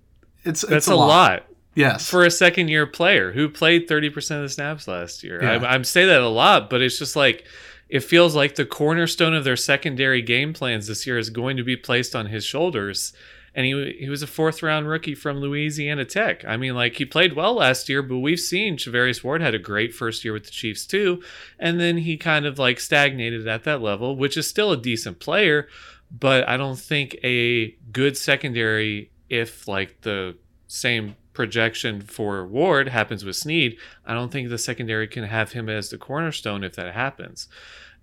it's 0.44 0.62
that's 0.62 0.72
it's 0.72 0.88
a, 0.88 0.94
a 0.94 0.96
lot. 0.96 1.06
lot. 1.06 1.46
Yes. 1.74 2.08
For 2.08 2.24
a 2.24 2.30
second 2.30 2.68
year 2.68 2.86
player 2.86 3.32
who 3.32 3.48
played 3.48 3.88
30% 3.88 4.36
of 4.36 4.42
the 4.42 4.48
snaps 4.48 4.86
last 4.86 5.22
year. 5.24 5.42
Yeah. 5.42 5.64
I, 5.64 5.74
I 5.74 5.82
say 5.82 6.04
that 6.06 6.20
a 6.20 6.28
lot, 6.28 6.70
but 6.70 6.82
it's 6.82 6.98
just 6.98 7.16
like, 7.16 7.44
it 7.88 8.00
feels 8.00 8.34
like 8.34 8.54
the 8.54 8.64
cornerstone 8.64 9.34
of 9.34 9.44
their 9.44 9.56
secondary 9.56 10.22
game 10.22 10.52
plans 10.52 10.86
this 10.86 11.06
year 11.06 11.18
is 11.18 11.30
going 11.30 11.56
to 11.56 11.64
be 11.64 11.76
placed 11.76 12.14
on 12.14 12.26
his 12.26 12.44
shoulders. 12.44 13.12
And 13.54 13.64
he, 13.64 13.96
he 14.00 14.08
was 14.08 14.22
a 14.22 14.26
fourth 14.26 14.62
round 14.62 14.88
rookie 14.88 15.14
from 15.14 15.38
Louisiana 15.38 16.04
Tech. 16.04 16.44
I 16.44 16.56
mean, 16.56 16.74
like, 16.74 16.96
he 16.96 17.04
played 17.04 17.34
well 17.34 17.54
last 17.54 17.88
year, 17.88 18.02
but 18.02 18.18
we've 18.18 18.40
seen 18.40 18.76
Charvarius 18.76 19.22
Ward 19.22 19.42
had 19.42 19.54
a 19.54 19.60
great 19.60 19.94
first 19.94 20.24
year 20.24 20.32
with 20.32 20.44
the 20.44 20.50
Chiefs, 20.50 20.86
too. 20.86 21.22
And 21.58 21.80
then 21.80 21.98
he 21.98 22.16
kind 22.16 22.46
of 22.46 22.58
like 22.58 22.80
stagnated 22.80 23.46
at 23.46 23.64
that 23.64 23.80
level, 23.80 24.16
which 24.16 24.36
is 24.36 24.48
still 24.48 24.72
a 24.72 24.76
decent 24.76 25.20
player. 25.20 25.68
But 26.10 26.48
I 26.48 26.56
don't 26.56 26.78
think 26.78 27.16
a 27.22 27.76
good 27.92 28.16
secondary, 28.16 29.10
if 29.28 29.66
like 29.68 30.00
the 30.02 30.36
same 30.66 31.16
projection 31.32 32.00
for 32.00 32.46
Ward 32.46 32.88
happens 32.88 33.24
with 33.24 33.36
Sneed, 33.36 33.76
I 34.06 34.14
don't 34.14 34.30
think 34.30 34.48
the 34.48 34.58
secondary 34.58 35.08
can 35.08 35.24
have 35.24 35.52
him 35.52 35.68
as 35.68 35.90
the 35.90 35.98
cornerstone 35.98 36.64
if 36.64 36.76
that 36.76 36.94
happens. 36.94 37.48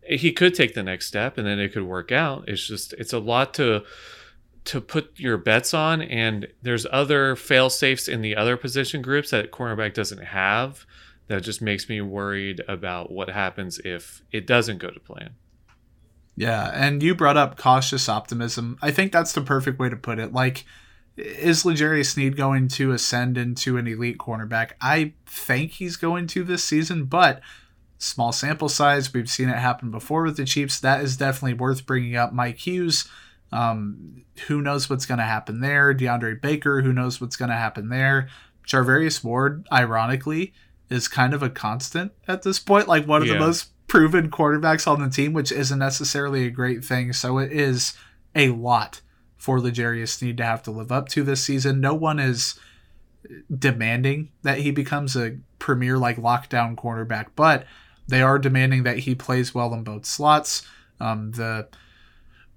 He 0.03 0.31
could 0.31 0.53
take 0.53 0.73
the 0.73 0.83
next 0.83 1.07
step 1.07 1.37
and 1.37 1.47
then 1.47 1.59
it 1.59 1.73
could 1.73 1.83
work 1.83 2.11
out. 2.11 2.45
It's 2.47 2.65
just 2.65 2.93
it's 2.93 3.13
a 3.13 3.19
lot 3.19 3.53
to 3.55 3.83
to 4.63 4.79
put 4.79 5.19
your 5.19 5.37
bets 5.37 5.73
on 5.73 6.01
and 6.01 6.47
there's 6.61 6.85
other 6.91 7.35
fail 7.35 7.69
safes 7.69 8.07
in 8.07 8.21
the 8.21 8.35
other 8.35 8.55
position 8.55 9.01
groups 9.01 9.31
that 9.31 9.51
cornerback 9.51 9.93
doesn't 9.93 10.23
have 10.23 10.85
that 11.27 11.41
just 11.41 11.61
makes 11.61 11.89
me 11.89 12.01
worried 12.01 12.61
about 12.67 13.11
what 13.11 13.29
happens 13.29 13.79
if 13.79 14.21
it 14.31 14.45
doesn't 14.45 14.77
go 14.77 14.89
to 14.89 14.99
plan. 14.99 15.31
Yeah, 16.35 16.71
and 16.73 17.01
you 17.01 17.15
brought 17.15 17.37
up 17.37 17.57
cautious 17.57 18.07
optimism. 18.07 18.77
I 18.81 18.91
think 18.91 19.11
that's 19.11 19.33
the 19.33 19.41
perfect 19.41 19.79
way 19.79 19.89
to 19.89 19.95
put 19.95 20.19
it. 20.19 20.33
Like 20.33 20.65
is 21.17 21.65
L'Jarius 21.65 22.13
Sneed 22.13 22.37
going 22.37 22.67
to 22.69 22.91
ascend 22.91 23.37
into 23.37 23.77
an 23.77 23.87
elite 23.87 24.17
cornerback? 24.17 24.71
I 24.81 25.13
think 25.25 25.73
he's 25.73 25.97
going 25.97 26.27
to 26.27 26.43
this 26.43 26.63
season, 26.63 27.05
but 27.05 27.41
small 27.97 28.31
sample 28.31 28.69
size. 28.69 29.13
We've 29.13 29.29
seen 29.29 29.49
it 29.49 29.57
happen 29.57 29.91
before 29.91 30.23
with 30.23 30.37
the 30.37 30.45
Chiefs. 30.45 30.79
That 30.79 31.01
is 31.01 31.17
definitely 31.17 31.53
worth 31.53 31.85
bringing 31.85 32.15
up. 32.15 32.33
Mike 32.33 32.65
Hughes, 32.65 33.07
um, 33.51 34.23
who 34.47 34.61
knows 34.61 34.89
what's 34.89 35.05
going 35.05 35.17
to 35.19 35.23
happen 35.25 35.59
there? 35.59 35.93
DeAndre 35.93 36.41
Baker, 36.41 36.81
who 36.81 36.93
knows 36.93 37.19
what's 37.19 37.35
going 37.35 37.49
to 37.49 37.55
happen 37.55 37.89
there? 37.89 38.29
Charvarius 38.67 39.23
Ward, 39.23 39.67
ironically, 39.71 40.53
is 40.89 41.07
kind 41.07 41.33
of 41.33 41.41
a 41.43 41.49
constant 41.49 42.11
at 42.27 42.43
this 42.43 42.59
point, 42.59 42.87
like 42.87 43.07
one 43.07 43.21
of 43.21 43.27
Yeah. 43.27 43.33
the 43.35 43.39
most 43.39 43.69
proven 43.87 44.29
quarterbacks 44.31 44.87
on 44.87 45.01
the 45.01 45.09
team, 45.09 45.33
which 45.33 45.51
isn't 45.51 45.79
necessarily 45.79 46.45
a 46.45 46.49
great 46.51 46.83
thing. 46.85 47.11
So 47.13 47.37
it 47.39 47.51
is 47.51 47.93
a 48.35 48.49
lot 48.49 49.01
for 49.37 49.59
L'Jarius 49.59 50.09
Sneed 50.09 50.37
to 50.37 50.45
have 50.45 50.63
to 50.63 50.71
live 50.71 50.91
up 50.91 51.09
to 51.09 51.23
this 51.23 51.43
season. 51.43 51.81
No 51.81 51.93
one 51.93 52.19
is 52.19 52.57
demanding 53.55 54.29
that 54.43 54.59
he 54.59 54.71
becomes 54.71 55.15
a 55.15 55.37
premier 55.59 55.97
like 55.97 56.17
lockdown 56.17 56.75
cornerback, 56.75 57.27
but 57.35 57.65
they 58.07 58.21
are 58.21 58.39
demanding 58.39 58.83
that 58.83 58.99
he 58.99 59.15
plays 59.15 59.53
well 59.53 59.73
in 59.73 59.83
both 59.83 60.05
slots. 60.05 60.63
Um, 60.99 61.31
the 61.31 61.67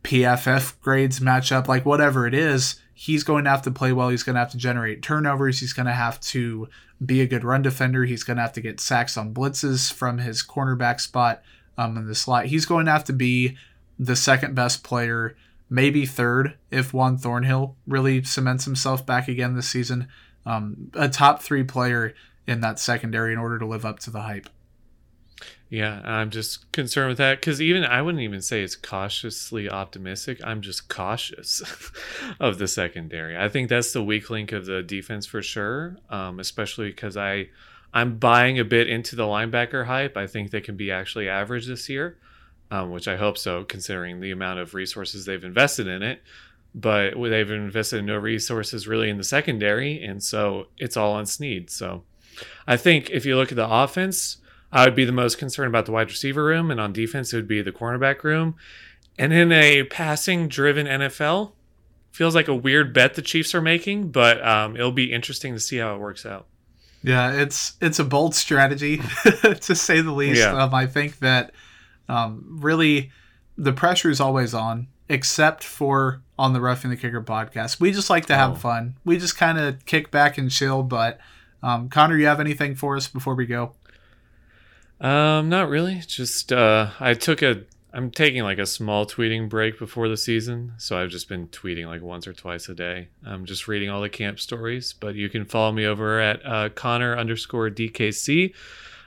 PFF 0.04 0.80
grades 0.80 1.20
match 1.20 1.50
up, 1.50 1.66
like 1.66 1.84
whatever 1.84 2.26
it 2.26 2.34
is, 2.34 2.80
he's 2.92 3.24
going 3.24 3.44
to 3.44 3.50
have 3.50 3.62
to 3.62 3.70
play 3.70 3.92
well. 3.92 4.10
He's 4.10 4.22
going 4.22 4.34
to 4.34 4.40
have 4.40 4.52
to 4.52 4.58
generate 4.58 5.02
turnovers. 5.02 5.60
He's 5.60 5.72
going 5.72 5.86
to 5.86 5.92
have 5.92 6.20
to 6.20 6.68
be 7.04 7.20
a 7.20 7.26
good 7.26 7.42
run 7.42 7.62
defender. 7.62 8.04
He's 8.04 8.22
going 8.22 8.36
to 8.36 8.42
have 8.42 8.52
to 8.52 8.60
get 8.60 8.80
sacks 8.80 9.16
on 9.16 9.34
blitzes 9.34 9.92
from 9.92 10.18
his 10.18 10.42
cornerback 10.42 11.00
spot 11.00 11.42
um, 11.76 11.96
in 11.96 12.06
the 12.06 12.14
slot. 12.14 12.46
He's 12.46 12.66
going 12.66 12.86
to 12.86 12.92
have 12.92 13.04
to 13.04 13.12
be 13.12 13.56
the 13.98 14.16
second 14.16 14.54
best 14.54 14.84
player, 14.84 15.36
maybe 15.68 16.06
third, 16.06 16.54
if 16.70 16.92
Juan 16.92 17.16
Thornhill 17.16 17.76
really 17.86 18.22
cements 18.22 18.64
himself 18.64 19.04
back 19.04 19.26
again 19.26 19.56
this 19.56 19.68
season. 19.68 20.08
Um, 20.46 20.90
a 20.94 21.08
top 21.08 21.42
three 21.42 21.64
player 21.64 22.14
in 22.46 22.60
that 22.60 22.78
secondary 22.78 23.32
in 23.32 23.38
order 23.38 23.58
to 23.58 23.66
live 23.66 23.84
up 23.84 23.98
to 24.00 24.10
the 24.10 24.22
hype. 24.22 24.48
Yeah, 25.74 26.02
I'm 26.04 26.30
just 26.30 26.70
concerned 26.70 27.08
with 27.08 27.18
that 27.18 27.40
because 27.40 27.60
even 27.60 27.84
I 27.84 28.00
wouldn't 28.00 28.22
even 28.22 28.40
say 28.40 28.62
it's 28.62 28.76
cautiously 28.76 29.68
optimistic. 29.68 30.38
I'm 30.44 30.60
just 30.60 30.88
cautious 30.88 31.62
of 32.40 32.58
the 32.58 32.68
secondary. 32.68 33.36
I 33.36 33.48
think 33.48 33.68
that's 33.68 33.92
the 33.92 34.04
weak 34.04 34.30
link 34.30 34.52
of 34.52 34.66
the 34.66 34.84
defense 34.84 35.26
for 35.26 35.42
sure, 35.42 35.96
um, 36.10 36.38
especially 36.38 36.90
because 36.90 37.16
I 37.16 37.48
I'm 37.92 38.18
buying 38.18 38.56
a 38.60 38.64
bit 38.64 38.88
into 38.88 39.16
the 39.16 39.24
linebacker 39.24 39.86
hype. 39.86 40.16
I 40.16 40.28
think 40.28 40.52
they 40.52 40.60
can 40.60 40.76
be 40.76 40.92
actually 40.92 41.28
average 41.28 41.66
this 41.66 41.88
year, 41.88 42.18
um, 42.70 42.92
which 42.92 43.08
I 43.08 43.16
hope 43.16 43.36
so, 43.36 43.64
considering 43.64 44.20
the 44.20 44.30
amount 44.30 44.60
of 44.60 44.74
resources 44.74 45.24
they've 45.24 45.42
invested 45.42 45.88
in 45.88 46.04
it. 46.04 46.22
But 46.72 47.20
they've 47.20 47.50
invested 47.50 48.04
no 48.04 48.16
resources 48.16 48.86
really 48.86 49.10
in 49.10 49.18
the 49.18 49.24
secondary, 49.24 50.00
and 50.04 50.22
so 50.22 50.68
it's 50.78 50.96
all 50.96 51.14
on 51.14 51.26
Sneed. 51.26 51.68
So 51.68 52.04
I 52.64 52.76
think 52.76 53.10
if 53.10 53.26
you 53.26 53.34
look 53.34 53.50
at 53.50 53.56
the 53.56 53.68
offense. 53.68 54.36
I 54.74 54.84
would 54.84 54.94
be 54.94 55.04
the 55.06 55.12
most 55.12 55.38
concerned 55.38 55.68
about 55.68 55.86
the 55.86 55.92
wide 55.92 56.08
receiver 56.10 56.44
room, 56.44 56.70
and 56.70 56.78
on 56.80 56.92
defense, 56.92 57.32
it 57.32 57.36
would 57.36 57.48
be 57.48 57.62
the 57.62 57.72
cornerback 57.72 58.22
room. 58.24 58.56
And 59.16 59.32
in 59.32 59.52
a 59.52 59.84
passing 59.84 60.48
driven 60.48 60.86
NFL, 60.86 61.52
feels 62.10 62.34
like 62.34 62.48
a 62.48 62.54
weird 62.54 62.92
bet 62.92 63.14
the 63.14 63.22
Chiefs 63.22 63.54
are 63.54 63.60
making, 63.62 64.10
but 64.10 64.44
um, 64.46 64.74
it'll 64.76 64.90
be 64.92 65.12
interesting 65.12 65.54
to 65.54 65.60
see 65.60 65.76
how 65.78 65.94
it 65.94 65.98
works 66.00 66.26
out. 66.26 66.46
Yeah, 67.04 67.32
it's 67.32 67.74
it's 67.80 67.98
a 67.98 68.04
bold 68.04 68.34
strategy 68.34 68.96
to 69.60 69.74
say 69.74 70.00
the 70.00 70.10
least. 70.12 70.40
Yeah. 70.40 70.56
Um, 70.64 70.74
I 70.74 70.86
think 70.86 71.18
that 71.20 71.52
um, 72.08 72.44
really 72.60 73.10
the 73.56 73.72
pressure 73.72 74.10
is 74.10 74.20
always 74.20 74.54
on, 74.54 74.88
except 75.08 75.62
for 75.62 76.22
on 76.38 76.52
the 76.52 76.60
Roughing 76.60 76.90
the 76.90 76.96
Kicker 76.96 77.22
podcast. 77.22 77.78
We 77.78 77.92
just 77.92 78.10
like 78.10 78.26
to 78.26 78.34
have 78.34 78.52
Oh. 78.52 78.56
fun. 78.56 78.96
We 79.04 79.18
just 79.18 79.36
kind 79.36 79.58
of 79.58 79.84
kick 79.86 80.10
back 80.10 80.38
and 80.38 80.50
chill. 80.50 80.82
But 80.82 81.20
um, 81.62 81.88
Connor, 81.88 82.16
you 82.16 82.26
have 82.26 82.40
anything 82.40 82.74
for 82.74 82.96
us 82.96 83.06
before 83.06 83.34
we 83.34 83.46
go? 83.46 83.74
Um, 85.04 85.50
not 85.50 85.68
really. 85.68 86.00
Just 86.06 86.50
uh, 86.50 86.88
I 86.98 87.12
took 87.12 87.42
a. 87.42 87.64
I'm 87.92 88.10
taking 88.10 88.42
like 88.42 88.58
a 88.58 88.64
small 88.66 89.04
tweeting 89.04 89.50
break 89.50 89.78
before 89.78 90.08
the 90.08 90.16
season, 90.16 90.72
so 90.78 90.98
I've 90.98 91.10
just 91.10 91.28
been 91.28 91.46
tweeting 91.48 91.86
like 91.86 92.00
once 92.00 92.26
or 92.26 92.32
twice 92.32 92.70
a 92.70 92.74
day. 92.74 93.08
I'm 93.24 93.44
just 93.44 93.68
reading 93.68 93.90
all 93.90 94.00
the 94.00 94.08
camp 94.08 94.40
stories, 94.40 94.94
but 94.94 95.14
you 95.14 95.28
can 95.28 95.44
follow 95.44 95.72
me 95.72 95.84
over 95.84 96.18
at 96.20 96.44
uh, 96.44 96.70
Connor 96.70 97.16
underscore 97.16 97.68
DKC. 97.68 98.54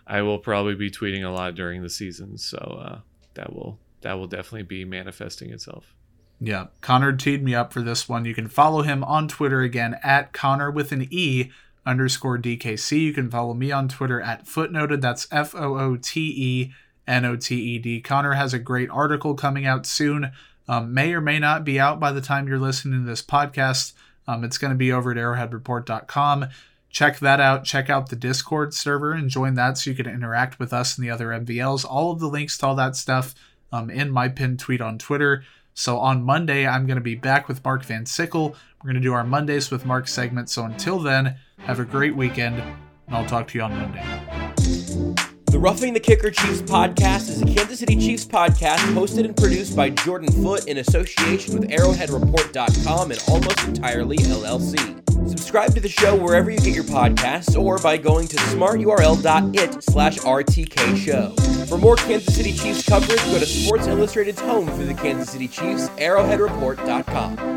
I 0.05 0.21
will 0.21 0.38
probably 0.38 0.75
be 0.75 0.91
tweeting 0.91 1.25
a 1.25 1.29
lot 1.29 1.55
during 1.55 1.81
the 1.81 1.89
season, 1.89 2.38
so 2.38 2.57
uh, 2.57 2.99
that 3.33 3.51
will 3.51 3.79
that 4.01 4.13
will 4.19 4.27
definitely 4.27 4.63
be 4.63 4.86
manifesting 4.86 5.49
itself. 5.49 5.95
Yeah, 6.39 6.67
Connor 6.81 7.13
teed 7.13 7.43
me 7.43 7.55
up 7.55 7.73
for 7.73 7.81
this 7.81 8.07
one. 8.07 8.23
You 8.23 8.36
can 8.36 8.47
follow 8.47 8.83
him 8.83 9.03
on 9.03 9.27
Twitter 9.27 9.62
again 9.62 9.95
at 10.03 10.31
Connor 10.31 10.69
with 10.69 10.91
an 10.91 11.07
E 11.10 11.49
underscore 11.88 12.38
DKC. 12.38 13.00
You 13.00 13.13
can 13.13 13.32
follow 13.32 13.54
me 13.54 13.71
on 13.71 13.88
Twitter 13.88 14.21
at 14.21 14.45
footenoted. 14.45 15.02
That's 15.02 15.28
F 15.32 15.56
O 15.56 15.80
O 15.80 15.95
T 15.95 16.34
E 16.36 16.73
N 17.08 17.26
O 17.26 17.36
T 17.36 17.56
E 17.56 17.80
D. 17.80 18.02
Connor 18.02 18.34
has 18.34 18.54
a 18.54 18.60
great 18.60 18.89
article 18.89 19.34
coming 19.34 19.65
out 19.65 19.86
soon. 19.86 20.32
Um, 20.67 20.93
may 20.93 21.13
or 21.13 21.21
may 21.21 21.39
not 21.39 21.63
be 21.63 21.80
out 21.80 22.00
by 22.00 22.12
the 22.12 22.21
time 22.21 22.47
you're 22.47 22.60
listening 22.60 23.00
to 23.00 23.10
this 23.10 23.21
podcast. 23.21 23.93
Um, 24.28 24.43
it's 24.43 24.58
going 24.58 24.71
to 24.71 24.78
be 24.78 24.91
over 24.91 25.12
at 25.12 25.17
arrowheadreport.com. 25.17 26.47
Check 26.89 27.19
that 27.19 27.39
out. 27.39 27.63
Check 27.63 27.89
out 27.89 28.10
the 28.10 28.15
Discord 28.17 28.73
server 28.73 29.13
and 29.13 29.30
join 29.30 29.54
that 29.54 29.78
so 29.78 29.89
you 29.89 29.95
can 29.95 30.08
interact 30.08 30.60
with 30.60 30.73
us 30.73 30.97
and 30.97 31.06
the 31.06 31.12
other 31.12 31.28
MVLs. 31.28 31.86
All 31.86 32.12
of 32.12 32.19
the 32.19 32.28
links 32.28 32.58
to 32.58 32.67
all 32.67 32.76
that 32.76 32.97
stuff 32.97 33.34
um, 33.71 33.89
in 33.89 34.12
my 34.12 34.28
pinned 34.28 34.60
tweet 34.60 34.82
on 34.82 34.97
Twitter. 34.97 35.43
So 35.73 36.00
on 36.00 36.23
Monday, 36.23 36.67
I'm 36.67 36.88
going 36.88 36.97
to 36.97 37.02
be 37.02 37.15
back 37.15 37.47
with 37.47 37.63
Mark 37.63 37.86
Van 37.86 38.06
Sickle. 38.06 38.56
We're 38.82 38.91
going 38.91 38.95
to 38.95 39.08
do 39.08 39.13
our 39.13 39.23
Mondays 39.23 39.69
with 39.71 39.86
Mark 39.86 40.08
segment. 40.08 40.50
So 40.50 40.65
until 40.65 41.00
then, 41.00 41.38
have 41.59 41.79
a 41.79 41.85
great 41.85 42.15
weekend, 42.15 42.55
and 42.59 43.15
I'll 43.15 43.25
talk 43.25 43.47
to 43.49 43.57
you 43.57 43.63
on 43.63 43.71
Monday. 43.71 44.03
The 45.45 45.59
Roughing 45.59 45.93
the 45.93 45.99
Kicker 45.99 46.29
Chiefs 46.29 46.61
podcast 46.61 47.29
is 47.29 47.41
a 47.41 47.45
Kansas 47.45 47.79
City 47.79 47.95
Chiefs 47.95 48.25
podcast 48.25 48.79
hosted 48.93 49.25
and 49.25 49.35
produced 49.35 49.75
by 49.75 49.89
Jordan 49.89 50.31
Foote 50.43 50.67
in 50.67 50.77
association 50.77 51.57
with 51.57 51.69
ArrowheadReport.com 51.69 53.11
and 53.11 53.19
Almost 53.27 53.63
Entirely 53.63 54.17
LLC. 54.17 54.77
Subscribe 55.27 55.73
to 55.73 55.79
the 55.79 55.89
show 55.89 56.15
wherever 56.15 56.51
you 56.51 56.57
get 56.59 56.75
your 56.75 56.83
podcasts 56.83 57.57
or 57.57 57.79
by 57.79 57.97
going 57.97 58.27
to 58.27 58.35
smarturl.it 58.37 59.83
slash 59.83 60.19
RTK 60.19 60.97
show. 60.97 61.33
For 61.65 61.77
more 61.77 61.95
Kansas 61.95 62.35
City 62.35 62.53
Chiefs 62.53 62.87
coverage, 62.87 63.23
go 63.25 63.39
to 63.39 63.45
Sports 63.45 63.87
Illustrated's 63.87 64.39
home 64.39 64.67
for 64.67 64.83
the 64.83 64.93
Kansas 64.93 65.29
City 65.31 65.47
Chiefs, 65.47 65.89
arrowheadreport.com. 65.89 67.56